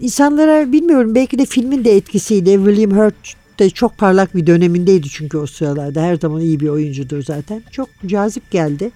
İnsanlara 0.00 0.72
bilmiyorum 0.72 1.14
belki 1.14 1.38
de 1.38 1.46
filmin 1.46 1.84
de 1.84 1.96
etkisiyle 1.96 2.54
William 2.54 2.90
Hurt 2.90 3.34
de 3.58 3.70
çok 3.70 3.98
parlak 3.98 4.34
bir 4.34 4.46
dönemindeydi 4.46 5.08
çünkü 5.08 5.38
o 5.38 5.46
sıralarda. 5.46 6.02
Her 6.02 6.16
zaman 6.16 6.40
iyi 6.40 6.60
bir 6.60 6.68
oyuncudur 6.68 7.22
zaten. 7.22 7.62
Çok 7.70 7.88
cazip 8.06 8.50
geldi. 8.50 8.90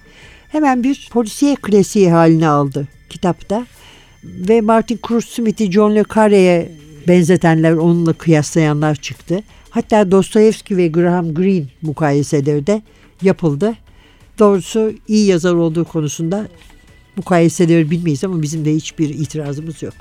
Hemen 0.52 0.84
bir 0.84 1.08
polisiye 1.12 1.54
klasiği 1.54 2.10
haline 2.10 2.48
aldı 2.48 2.88
kitapta. 3.10 3.66
Ve 4.24 4.60
Martin 4.60 4.98
Cruz 5.08 5.24
Smith'i 5.24 5.72
John 5.72 5.94
Le 5.94 6.04
Carre'ye 6.14 6.72
benzetenler, 7.08 7.72
onunla 7.72 8.12
kıyaslayanlar 8.12 8.94
çıktı. 8.94 9.42
Hatta 9.70 10.10
Dostoyevski 10.10 10.76
ve 10.76 10.88
Graham 10.88 11.34
Greene 11.34 11.66
mukayeseleri 11.82 12.66
de 12.66 12.82
yapıldı. 13.22 13.74
Doğrusu 14.38 14.92
iyi 15.08 15.26
yazar 15.26 15.54
olduğu 15.54 15.84
konusunda 15.84 16.48
mukayeseleri 17.16 17.90
bilmeyiz 17.90 18.24
ama 18.24 18.42
bizim 18.42 18.64
de 18.64 18.74
hiçbir 18.74 19.08
itirazımız 19.08 19.82
yok. 19.82 19.94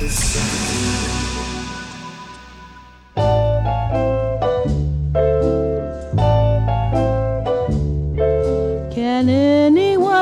Can 0.00 0.69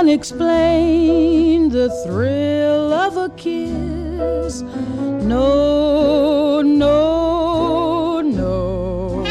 anyone 0.09 0.21
explain 0.21 1.69
the 1.69 1.91
thrill 2.05 2.93
of 2.93 3.17
a 3.17 3.29
kiss? 3.37 4.63
No, 5.23 6.63
no, 6.63 8.21
no. 8.21 9.25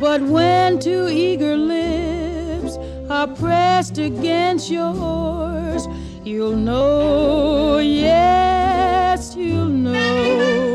But 0.00 0.22
when 0.22 0.78
two 0.80 1.08
eager 1.08 1.56
lips 1.56 2.78
are 3.08 3.28
pressed 3.28 3.98
against 3.98 4.70
yours, 4.70 5.86
you'll 6.24 6.56
know, 6.56 7.78
yes, 7.78 9.36
you'll 9.36 9.66
know. 9.66 10.74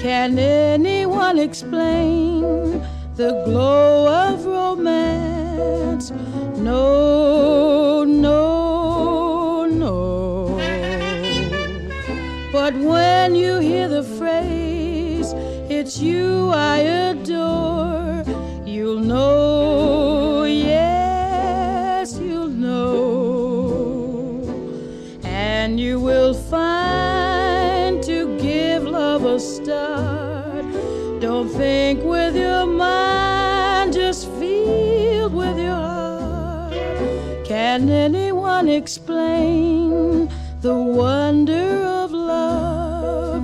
Can 0.00 0.38
anyone 0.38 1.38
explain 1.38 2.82
the 3.14 3.42
glow 3.44 4.08
of 4.08 4.35
Can 37.46 37.88
anyone 37.88 38.68
explain 38.68 40.28
the 40.62 40.74
wonder 40.74 41.84
of 41.84 42.10
love? 42.10 43.40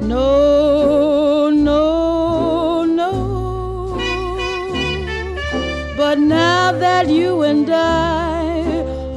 No, 0.00 1.50
no, 1.50 2.84
no. 2.84 3.96
But 5.96 6.20
now 6.20 6.70
that 6.70 7.08
you 7.08 7.42
and 7.42 7.68
I 7.68 8.60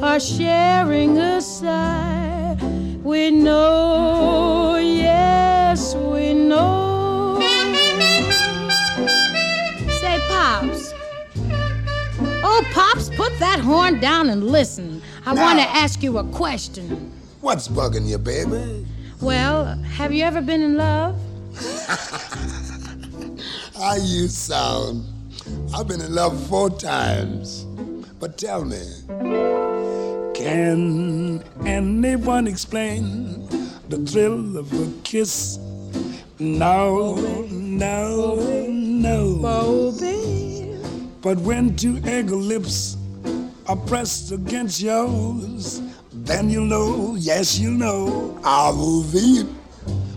are 0.02 0.18
sharing 0.18 1.18
a 1.18 1.40
sigh, 1.40 2.56
we 3.04 3.30
know, 3.30 4.55
that 13.46 13.60
horn 13.60 14.00
down 14.00 14.28
and 14.28 14.42
listen. 14.42 15.00
I 15.24 15.32
want 15.32 15.60
to 15.60 15.64
ask 15.64 16.02
you 16.02 16.18
a 16.18 16.24
question. 16.24 17.12
What's 17.40 17.68
bugging 17.68 18.08
you, 18.08 18.18
baby? 18.18 18.84
Well, 19.20 19.66
have 19.98 20.12
you 20.12 20.24
ever 20.24 20.42
been 20.42 20.62
in 20.62 20.76
love? 20.76 21.14
How 23.76 23.94
you 23.94 24.26
sound? 24.26 25.04
I've 25.72 25.86
been 25.86 26.00
in 26.00 26.12
love 26.12 26.34
four 26.48 26.70
times. 26.70 27.64
But 28.18 28.36
tell 28.36 28.64
me, 28.64 28.82
can 30.34 31.44
anyone 31.64 32.48
explain 32.48 33.46
the 33.88 33.98
thrill 34.10 34.58
of 34.58 34.72
a 34.72 34.92
kiss? 35.04 35.58
No, 36.40 37.14
no, 37.50 38.34
no. 38.68 39.92
But 41.22 41.38
when 41.38 41.76
two 41.76 41.98
eager 41.98 42.36
lips 42.36 42.96
are 43.68 43.76
pressed 43.76 44.32
against 44.32 44.80
yours, 44.80 45.82
then 46.12 46.48
you'll 46.50 46.66
know, 46.66 47.16
yes, 47.18 47.58
you'll 47.58 47.72
know. 47.72 48.38
I 48.44 48.70
will 48.70 49.02
be. 49.04 49.44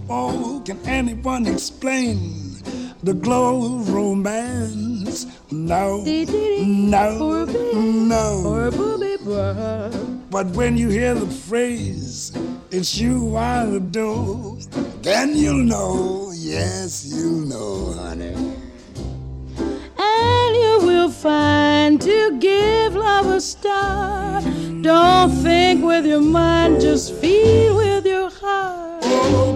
Oh, 0.10 0.62
can 0.66 0.80
anyone 0.86 1.48
explain 1.48 2.58
the 3.04 3.14
glow 3.14 3.80
of 3.80 3.92
romance? 3.94 5.26
No, 5.52 6.04
no, 6.04 7.46
no. 7.74 8.72
But 10.30 10.48
when 10.48 10.78
you 10.78 10.90
hear 10.90 11.16
the 11.16 11.28
phrase, 11.28 12.32
it's 12.72 12.98
you 12.98 13.36
I 13.36 13.64
adore, 13.64 14.58
then 15.02 15.36
you'll 15.36 15.64
know, 15.64 16.32
yes, 16.36 17.06
you'll 17.06 17.46
know, 17.48 17.94
honey. 17.94 18.39
And 21.22 22.04
you 22.06 22.12
will 22.12 22.32
find 22.32 22.40
to 22.40 22.40
give 22.40 22.96
love 22.96 23.26
a 23.28 23.42
start. 23.42 24.44
Don't 24.82 25.32
think 25.44 25.84
with 25.84 26.06
your 26.06 26.22
mind, 26.22 26.80
just 26.82 27.14
feel 27.16 27.76
with 27.76 28.06
your 28.06 28.30
heart. 28.30 29.04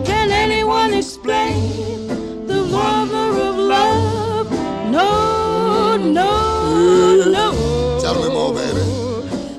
Can 0.05 0.31
anyone 0.31 0.93
explain 0.93 2.47
the 2.47 2.63
wonder 2.71 3.39
of 3.47 3.55
love? 3.57 4.51
No, 4.91 5.97
no, 5.97 7.31
no. 7.31 7.99
Tell 8.01 8.15
me 8.21 8.29
more, 8.29 8.53
baby. 8.53 8.81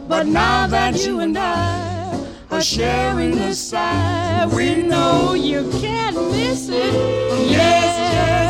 But 0.07 0.27
now 0.27 0.67
that 0.67 1.07
you 1.07 1.21
and 1.21 1.39
I 1.39 2.19
are 2.51 2.63
sharing 2.63 3.37
the 3.37 3.55
sigh, 3.55 4.47
we 4.55 4.83
know 4.83 5.35
you 5.35 5.71
can't 5.81 6.17
miss 6.33 6.69
it. 6.69 6.95
Yes, 7.51 7.51
yes, 7.51 8.44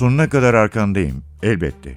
Sonuna 0.00 0.28
kadar 0.28 0.54
arkandayım, 0.54 1.22
elbette. 1.42 1.96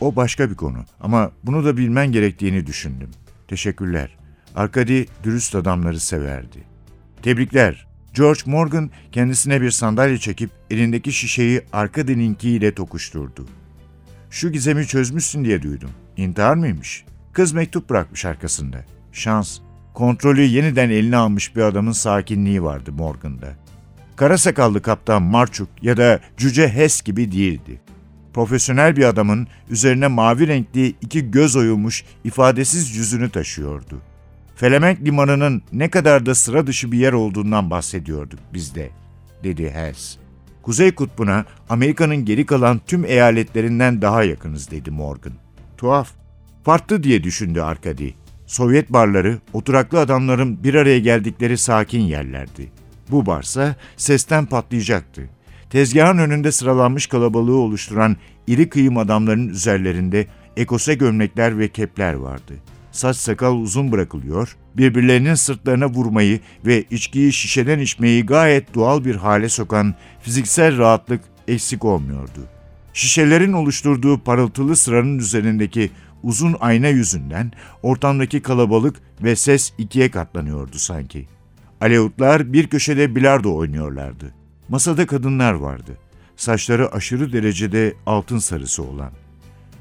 O 0.00 0.16
başka 0.16 0.50
bir 0.50 0.54
konu 0.54 0.78
ama 1.00 1.30
bunu 1.44 1.64
da 1.64 1.76
bilmen 1.76 2.12
gerektiğini 2.12 2.66
düşündüm. 2.66 3.10
Teşekkürler. 3.48 4.16
Arkady 4.54 5.04
dürüst 5.24 5.54
adamları 5.54 6.00
severdi. 6.00 6.58
Tebrikler. 7.22 7.86
George 8.14 8.40
Morgan 8.46 8.90
kendisine 9.12 9.60
bir 9.60 9.70
sandalye 9.70 10.18
çekip 10.18 10.50
elindeki 10.70 11.12
şişeyi 11.12 11.62
Arkady'ninkiyle 11.72 12.74
tokuşturdu. 12.74 13.46
Şu 14.30 14.52
gizemi 14.52 14.86
çözmüşsün 14.86 15.44
diye 15.44 15.62
duydum. 15.62 15.90
İntihar 16.16 16.54
mıymış? 16.54 17.04
Kız 17.32 17.52
mektup 17.52 17.90
bırakmış 17.90 18.24
arkasında. 18.24 18.84
Şans. 19.12 19.58
Kontrolü 19.94 20.42
yeniden 20.42 20.90
eline 20.90 21.16
almış 21.16 21.56
bir 21.56 21.62
adamın 21.62 21.92
sakinliği 21.92 22.62
vardı 22.62 22.92
Morgan'da. 22.92 23.67
Kara 24.18 24.38
sakallı 24.38 24.82
kaptan 24.82 25.22
Marchuk 25.22 25.68
ya 25.82 25.96
da 25.96 26.20
Cüce 26.36 26.68
Hess 26.68 27.02
gibi 27.02 27.32
değildi. 27.32 27.80
Profesyonel 28.34 28.96
bir 28.96 29.04
adamın 29.04 29.48
üzerine 29.70 30.06
mavi 30.06 30.48
renkli 30.48 30.86
iki 30.86 31.30
göz 31.30 31.56
oyulmuş 31.56 32.04
ifadesiz 32.24 32.96
yüzünü 32.96 33.30
taşıyordu. 33.30 34.00
Felemenk 34.56 35.04
limanının 35.04 35.62
ne 35.72 35.90
kadar 35.90 36.26
da 36.26 36.34
sıra 36.34 36.66
dışı 36.66 36.92
bir 36.92 36.98
yer 36.98 37.12
olduğundan 37.12 37.70
bahsediyorduk 37.70 38.38
biz 38.54 38.74
de, 38.74 38.90
dedi 39.44 39.70
Hess. 39.70 40.16
Kuzey 40.62 40.92
Kutbu'na 40.92 41.44
Amerika'nın 41.68 42.24
geri 42.24 42.46
kalan 42.46 42.80
tüm 42.86 43.04
eyaletlerinden 43.04 44.02
daha 44.02 44.22
yakınız 44.22 44.70
dedi 44.70 44.90
Morgan. 44.90 45.32
Tuhaf. 45.76 46.10
Farklı 46.64 47.02
diye 47.02 47.24
düşündü 47.24 47.60
Arkady. 47.60 48.08
Sovyet 48.46 48.92
barları 48.92 49.38
oturaklı 49.52 50.00
adamların 50.00 50.64
bir 50.64 50.74
araya 50.74 50.98
geldikleri 50.98 51.58
sakin 51.58 52.00
yerlerdi. 52.00 52.78
Bu 53.10 53.26
barsa 53.26 53.76
sesten 53.96 54.46
patlayacaktı. 54.46 55.22
Tezgahın 55.70 56.18
önünde 56.18 56.52
sıralanmış 56.52 57.06
kalabalığı 57.06 57.56
oluşturan 57.56 58.16
iri 58.46 58.68
kıyım 58.68 58.96
adamların 58.96 59.48
üzerlerinde 59.48 60.26
ekose 60.56 60.94
gömlekler 60.94 61.58
ve 61.58 61.68
kepler 61.68 62.14
vardı. 62.14 62.54
Saç 62.92 63.16
sakal 63.16 63.56
uzun 63.56 63.92
bırakılıyor, 63.92 64.56
birbirlerinin 64.76 65.34
sırtlarına 65.34 65.86
vurmayı 65.86 66.40
ve 66.66 66.84
içkiyi 66.90 67.32
şişeden 67.32 67.78
içmeyi 67.78 68.26
gayet 68.26 68.74
doğal 68.74 69.04
bir 69.04 69.14
hale 69.14 69.48
sokan 69.48 69.94
fiziksel 70.22 70.78
rahatlık 70.78 71.20
eksik 71.48 71.84
olmuyordu. 71.84 72.40
Şişelerin 72.92 73.52
oluşturduğu 73.52 74.18
parıltılı 74.18 74.76
sıranın 74.76 75.18
üzerindeki 75.18 75.90
uzun 76.22 76.56
ayna 76.60 76.88
yüzünden 76.88 77.52
ortamdaki 77.82 78.42
kalabalık 78.42 78.96
ve 79.22 79.36
ses 79.36 79.72
ikiye 79.78 80.10
katlanıyordu 80.10 80.78
sanki. 80.78 81.26
Aleutlar 81.80 82.52
bir 82.52 82.66
köşede 82.66 83.16
bilardo 83.16 83.54
oynuyorlardı. 83.54 84.34
Masada 84.68 85.06
kadınlar 85.06 85.52
vardı. 85.52 85.98
Saçları 86.36 86.92
aşırı 86.92 87.32
derecede 87.32 87.94
altın 88.06 88.38
sarısı 88.38 88.82
olan. 88.82 89.12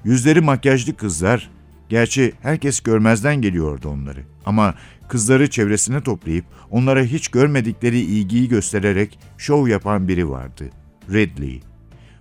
Yüzleri 0.04 0.42
makyajlı 0.42 0.96
kızlar, 0.96 1.50
gerçi 1.90 2.34
herkes 2.42 2.80
görmezden 2.80 3.42
geliyordu 3.42 3.90
onları. 3.90 4.20
Ama 4.46 4.76
kızları 5.08 5.50
çevresine 5.50 6.04
toplayıp 6.04 6.46
onlara 6.72 7.04
hiç 7.04 7.28
görmedikleri 7.28 8.00
ilgiyi 8.00 8.50
göstererek 8.50 9.20
şov 9.38 9.68
yapan 9.68 10.08
biri 10.08 10.30
vardı. 10.30 10.70
Ridley. 11.14 11.62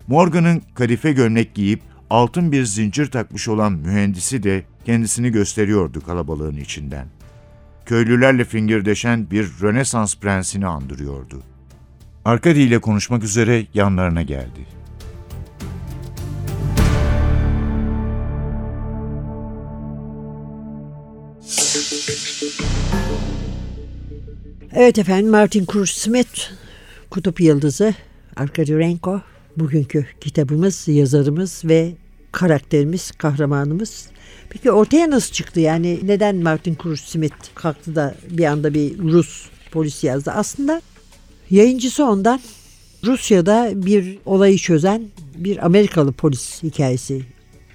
Morgan'ın 0.06 0.62
kadife 0.74 1.12
gömlek 1.12 1.54
giyip 1.54 1.80
altın 2.10 2.52
bir 2.52 2.64
zincir 2.64 3.06
takmış 3.06 3.48
olan 3.48 3.72
mühendisi 3.72 4.42
de 4.42 4.64
kendisini 4.84 5.30
gösteriyordu 5.30 6.00
kalabalığın 6.00 6.56
içinden. 6.56 7.15
Köylülerle 7.86 8.44
fingirdeşen 8.44 9.30
bir 9.30 9.48
Rönesans 9.62 10.16
prensini 10.16 10.66
andırıyordu. 10.66 11.42
Arkady 12.24 12.64
ile 12.64 12.78
konuşmak 12.78 13.24
üzere 13.24 13.66
yanlarına 13.74 14.22
geldi. 14.22 14.66
Evet 24.72 24.98
efendim 24.98 25.30
Martin 25.30 25.66
Cruz 25.72 25.90
Smith, 25.90 26.40
Kutup 27.10 27.40
Yıldızı, 27.40 27.94
Arkady 28.36 28.78
Renko, 28.78 29.20
bugünkü 29.56 30.06
kitabımız, 30.20 30.88
yazarımız 30.88 31.62
ve 31.64 31.92
karakterimiz, 32.36 33.10
kahramanımız. 33.10 34.06
Peki 34.50 34.70
ortaya 34.70 35.10
nasıl 35.10 35.32
çıktı? 35.32 35.60
Yani 35.60 35.98
neden 36.02 36.36
Martin 36.36 36.76
Cruz 36.82 37.00
Smith 37.00 37.36
kalktı 37.54 37.94
da 37.96 38.14
bir 38.30 38.44
anda 38.44 38.74
bir 38.74 38.98
Rus 38.98 39.48
polis 39.72 40.04
yazdı? 40.04 40.30
Aslında 40.30 40.82
yayıncısı 41.50 42.04
ondan 42.04 42.40
Rusya'da 43.04 43.70
bir 43.74 44.18
olayı 44.24 44.58
çözen 44.58 45.02
bir 45.36 45.66
Amerikalı 45.66 46.12
polis 46.12 46.62
hikayesi 46.62 47.22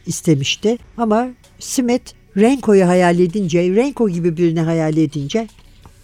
istemişti. 0.05 0.77
Ama 0.97 1.27
Smith 1.59 2.13
Renko'yu 2.37 2.87
hayal 2.87 3.19
edince, 3.19 3.75
Renko 3.75 4.09
gibi 4.09 4.37
birini 4.37 4.61
hayal 4.61 4.97
edince 4.97 5.47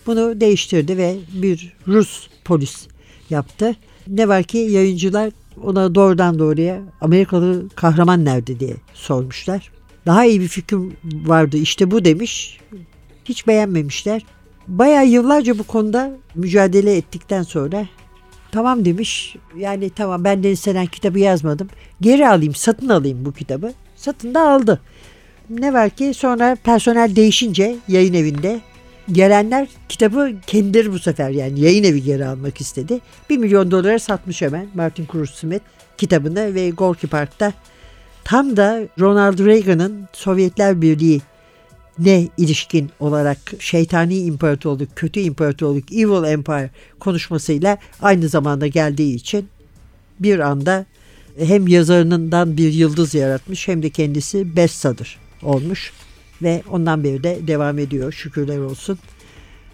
bunu 0.06 0.42
değiştirdi 0.42 0.98
ve 0.98 1.16
bir 1.34 1.74
Rus 1.88 2.28
polis 2.46 2.88
yaptı. 3.30 3.76
Ne 4.10 4.28
var 4.28 4.44
ki 4.44 4.58
yayıncılar 4.58 5.32
ona 5.64 5.96
doğrudan 5.96 6.40
doğruya 6.40 6.82
Amerikalı 7.02 7.70
kahraman 7.76 8.26
nerede 8.26 8.60
diye 8.60 8.76
sormuşlar. 8.94 9.72
Daha 10.06 10.26
iyi 10.26 10.42
bir 10.42 10.48
fikrim 10.48 10.98
vardı 11.26 11.58
işte 11.58 11.92
bu 11.92 12.06
demiş. 12.06 12.60
Hiç 13.26 13.48
beğenmemişler. 13.48 14.26
Bayağı 14.68 15.08
yıllarca 15.08 15.60
bu 15.60 15.64
konuda 15.64 16.12
mücadele 16.36 16.98
ettikten 16.98 17.44
sonra 17.44 17.86
tamam 18.52 18.86
demiş. 18.86 19.36
Yani 19.58 19.90
tamam 19.90 20.24
ben 20.24 20.44
de 20.44 20.52
istenen 20.52 20.86
kitabı 20.86 21.20
yazmadım. 21.20 21.70
Geri 22.02 22.28
alayım 22.28 22.56
satın 22.56 22.90
alayım 22.90 23.26
bu 23.26 23.34
kitabı. 23.34 23.74
Satın 23.96 24.34
da 24.34 24.50
aldı. 24.50 24.82
Ne 25.50 25.74
var 25.74 25.90
ki 25.90 26.14
sonra 26.14 26.58
personel 26.64 27.16
değişince 27.16 27.76
yayın 27.88 28.14
evinde 28.14 28.62
gelenler 29.12 29.68
kitabı 29.90 30.32
kendileri 30.48 30.92
bu 30.92 31.00
sefer 31.00 31.30
yani 31.30 31.60
yayın 31.60 31.84
evi 31.84 32.04
geri 32.04 32.26
almak 32.26 32.62
istedi. 32.62 33.00
1 33.30 33.38
milyon 33.38 33.72
dolara 33.72 34.00
satmış 34.00 34.42
hemen 34.42 34.68
Martin 34.74 35.08
Cruz 35.12 35.30
Smith 35.30 35.64
kitabını 35.98 36.56
ve 36.56 36.70
Gorky 36.70 37.08
Park'ta 37.08 37.54
tam 38.24 38.58
da 38.58 38.82
Ronald 39.00 39.46
Reagan'ın 39.46 40.08
Sovyetler 40.14 40.82
Birliği 40.82 41.22
ne 42.00 42.28
ilişkin 42.38 42.90
olarak 43.00 43.38
şeytani 43.60 44.18
imparatorluk, 44.18 44.96
kötü 44.96 45.20
imparatorluk, 45.20 45.92
evil 45.92 46.32
empire 46.32 46.70
konuşmasıyla 47.00 47.78
aynı 48.02 48.30
zamanda 48.30 48.68
geldiği 48.68 49.16
için 49.16 49.50
bir 50.20 50.40
anda 50.40 50.86
hem 51.40 51.68
yazarından 51.68 52.58
bir 52.58 52.74
yıldız 52.74 53.14
yaratmış 53.14 53.68
hem 53.68 53.84
de 53.84 53.90
kendisi 53.90 54.56
bestseller 54.56 55.18
olmuş 55.44 55.94
ve 56.42 56.64
ondan 56.72 57.04
beri 57.04 57.24
de 57.24 57.40
devam 57.48 57.80
ediyor 57.80 58.12
şükürler 58.12 58.58
olsun. 58.58 59.00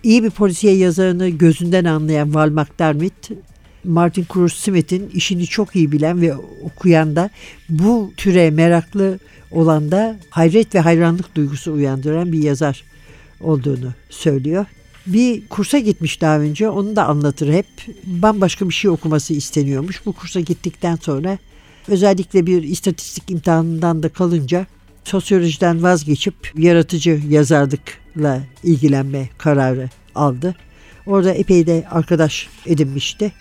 İyi 0.04 0.23
bir 0.23 0.30
polisiye 0.30 0.76
yazarını 0.76 1.30
gözünden 1.30 1.86
anlayan 1.86 2.34
Val 2.34 2.49
McDermott, 2.49 3.30
Martin 3.84 4.26
Cruz 4.34 4.54
Smith'in 4.54 5.10
işini 5.10 5.45
çok 5.45 5.76
iyi 5.76 5.91
bilen 5.91 6.21
ve 6.21 6.34
okuyan 6.63 7.15
da 7.15 7.30
bu 7.69 8.12
türe 8.17 8.52
meraklı 8.52 9.19
olan 9.52 9.91
da 9.91 10.17
hayret 10.30 10.76
ve 10.76 10.80
hayranlık 10.80 11.36
duygusu 11.36 11.73
uyandıran 11.73 12.32
bir 12.32 12.43
yazar 12.43 12.84
olduğunu 13.41 13.93
söylüyor. 14.10 14.65
Bir 15.08 15.47
kursa 15.47 15.80
gitmiş 15.80 16.21
daha 16.21 16.39
önce 16.39 16.69
onu 16.69 16.95
da 16.95 17.06
anlatır 17.06 17.54
hep. 17.54 17.65
Bambaşka 18.06 18.69
bir 18.69 18.73
şey 18.73 18.91
okuması 18.91 19.34
isteniyormuş. 19.34 20.06
Bu 20.06 20.13
kursa 20.13 20.39
gittikten 20.39 20.95
sonra 20.95 21.38
özellikle 21.88 22.45
bir 22.45 22.63
istatistik 22.63 23.32
imtihanından 23.32 24.04
da 24.04 24.10
kalınca 24.10 24.65
sosyolojiden 25.04 25.84
vazgeçip 25.84 26.36
yaratıcı 26.58 27.20
yazarlıkla 27.30 28.42
ilgilenme 28.63 29.30
kararı 29.38 29.89
aldı. 30.16 30.56
Orada 31.06 31.32
epey 31.32 31.68
de 31.68 31.86
arkadaş 31.92 32.48
edinmişti. 32.66 33.32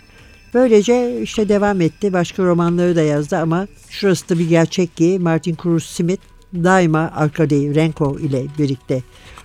Böylece 0.55 1.23
işte 1.23 1.49
devam 1.49 1.81
etti. 1.81 2.13
Başka 2.13 2.43
romanları 2.43 2.97
da 2.97 3.03
yazdı 3.03 3.37
ama 3.37 3.67
şurası 3.91 4.29
da 4.29 4.39
bir 4.39 4.49
gerçek 4.49 4.97
ki 4.97 5.19
Martin 5.21 5.57
Cruz 5.63 5.85
Smith 5.85 6.23
daima 6.55 7.13
Arkady 7.17 7.75
Renko 7.75 8.19
ile 8.19 8.47
birlikte 8.59 9.03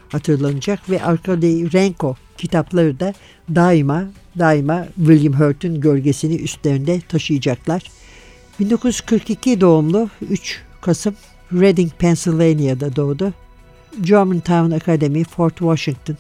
hatırlanacak 0.09 0.89
ve 0.89 1.03
Arkady 1.03 1.71
Renko 1.73 2.15
kitapları 2.37 2.99
da 2.99 3.13
daima 3.55 4.03
daima 4.39 4.87
William 4.95 5.33
Hurt'un 5.33 5.81
gölgesini 5.81 6.35
üstlerinde 6.35 7.01
taşıyacaklar. 7.09 7.83
1942 8.59 9.61
doğumlu 9.61 10.09
3 10.29 10.61
Kasım 10.81 11.15
Reading, 11.53 11.91
Pennsylvania'da 11.99 12.95
doğdu. 12.95 13.33
Germantown 14.01 14.71
Academy, 14.71 15.23
Fort 15.23 15.57
Washington. 15.57 16.17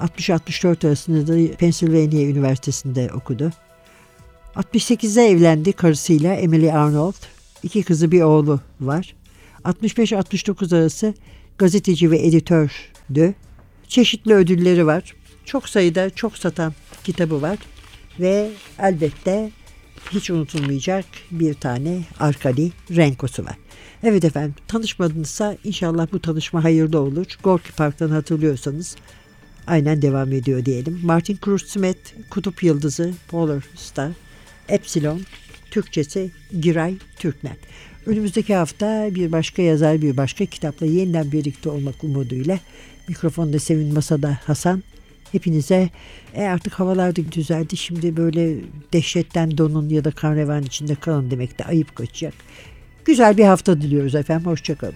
60-64 0.00 0.86
arasında 0.86 1.26
da 1.26 1.56
Pennsylvania 1.56 2.22
Üniversitesi'nde 2.22 3.10
okudu. 3.14 3.52
68'de 4.56 5.28
evlendi 5.28 5.72
karısıyla 5.72 6.34
Emily 6.34 6.72
Arnold. 6.72 7.14
İki 7.62 7.82
kızı 7.82 8.12
bir 8.12 8.22
oğlu 8.22 8.60
var. 8.80 9.14
65-69 9.64 10.76
arası 10.76 11.14
gazeteci 11.58 12.10
ve 12.10 12.26
editördü. 12.26 13.34
Çeşitli 13.88 14.34
ödülleri 14.34 14.86
var. 14.86 15.14
Çok 15.44 15.68
sayıda 15.68 16.10
çok 16.10 16.38
satan 16.38 16.74
kitabı 17.04 17.42
var. 17.42 17.58
Ve 18.20 18.50
elbette 18.78 19.50
hiç 20.10 20.30
unutulmayacak 20.30 21.04
bir 21.30 21.54
tane 21.54 22.02
Arkady 22.20 22.68
Renko'su 22.90 23.44
var. 23.44 23.63
Evet 24.06 24.24
efendim 24.24 24.54
tanışmadınızsa 24.68 25.56
inşallah 25.64 26.06
bu 26.12 26.20
tanışma 26.20 26.64
hayırlı 26.64 27.00
olur. 27.00 27.26
Gorky 27.42 27.70
Park'tan 27.76 28.10
hatırlıyorsanız 28.10 28.96
aynen 29.66 30.02
devam 30.02 30.32
ediyor 30.32 30.64
diyelim. 30.64 31.00
Martin 31.02 31.38
Cruz 31.44 31.62
Smith, 31.66 32.30
Kutup 32.30 32.62
Yıldızı, 32.62 33.12
Polar 33.28 33.64
Star, 33.74 34.10
Epsilon, 34.68 35.20
Türkçesi 35.70 36.30
Giray 36.60 36.94
Türknet. 37.18 37.58
Önümüzdeki 38.06 38.54
hafta 38.54 39.14
bir 39.14 39.32
başka 39.32 39.62
yazar 39.62 40.02
bir 40.02 40.16
başka 40.16 40.44
kitapla 40.46 40.86
yeniden 40.86 41.32
birlikte 41.32 41.68
olmak 41.68 42.04
umuduyla 42.04 42.58
mikrofonda 43.08 43.58
Sevin 43.58 43.94
Masada 43.94 44.38
Hasan 44.44 44.82
Hepinize 45.34 45.90
e 46.34 46.42
artık 46.42 46.72
havalar 46.72 47.16
da 47.16 47.32
düzeldi. 47.32 47.76
Şimdi 47.76 48.16
böyle 48.16 48.56
dehşetten 48.92 49.58
donun 49.58 49.88
ya 49.88 50.04
da 50.04 50.10
kan 50.10 50.62
içinde 50.62 50.94
kalın 50.94 51.30
demek 51.30 51.58
de 51.58 51.64
ayıp 51.64 51.96
kaçacak. 51.96 52.34
Güzel 53.04 53.36
bir 53.36 53.44
hafta 53.44 53.80
diliyoruz 53.80 54.14
efendim. 54.14 54.46
Hoşçakalın. 54.46 54.94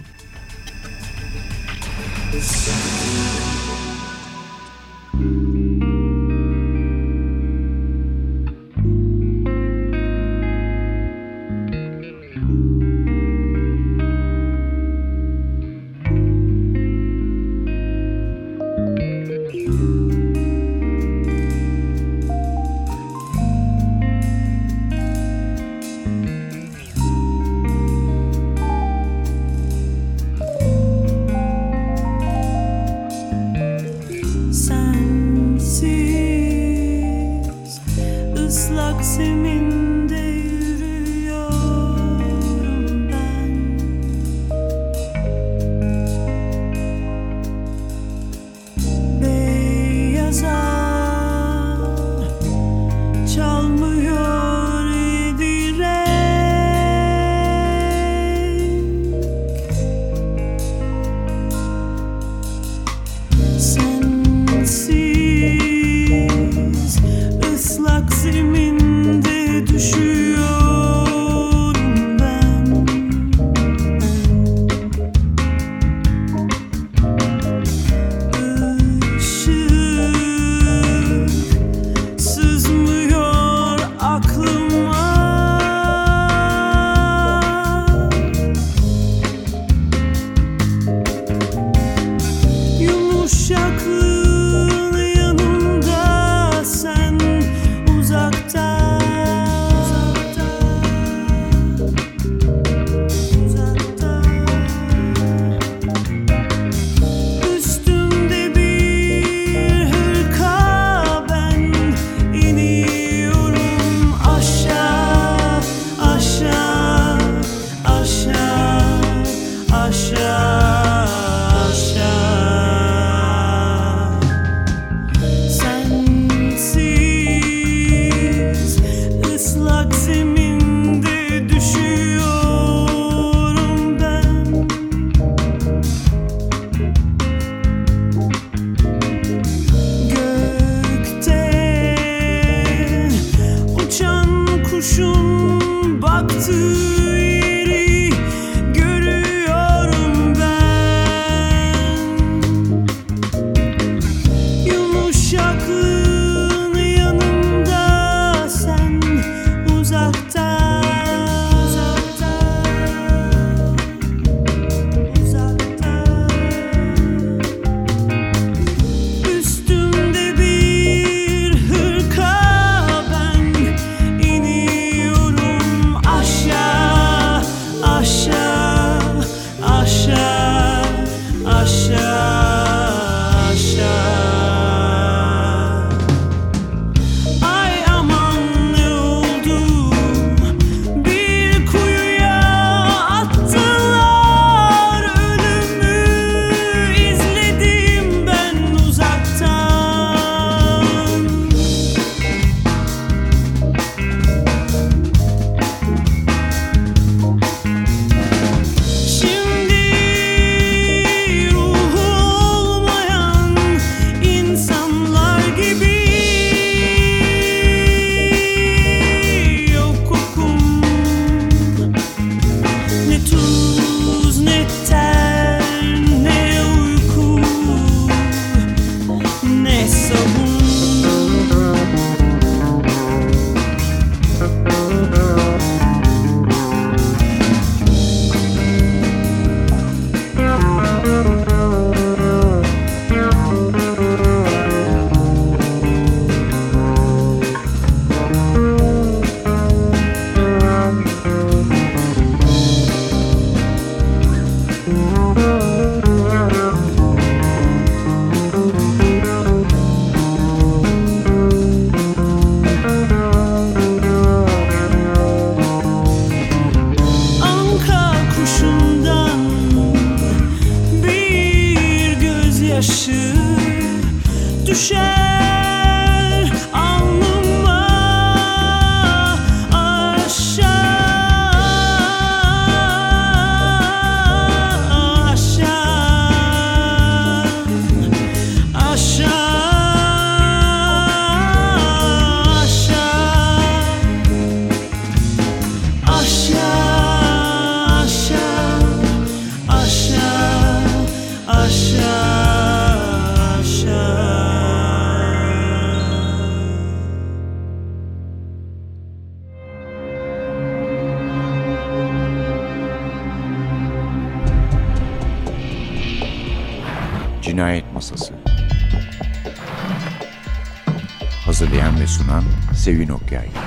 Hazırlayan 322.89 323.01
ve 323.01 323.07
sunan 323.07 323.19
Sevin 323.19 323.25
Okyay. 323.25 323.58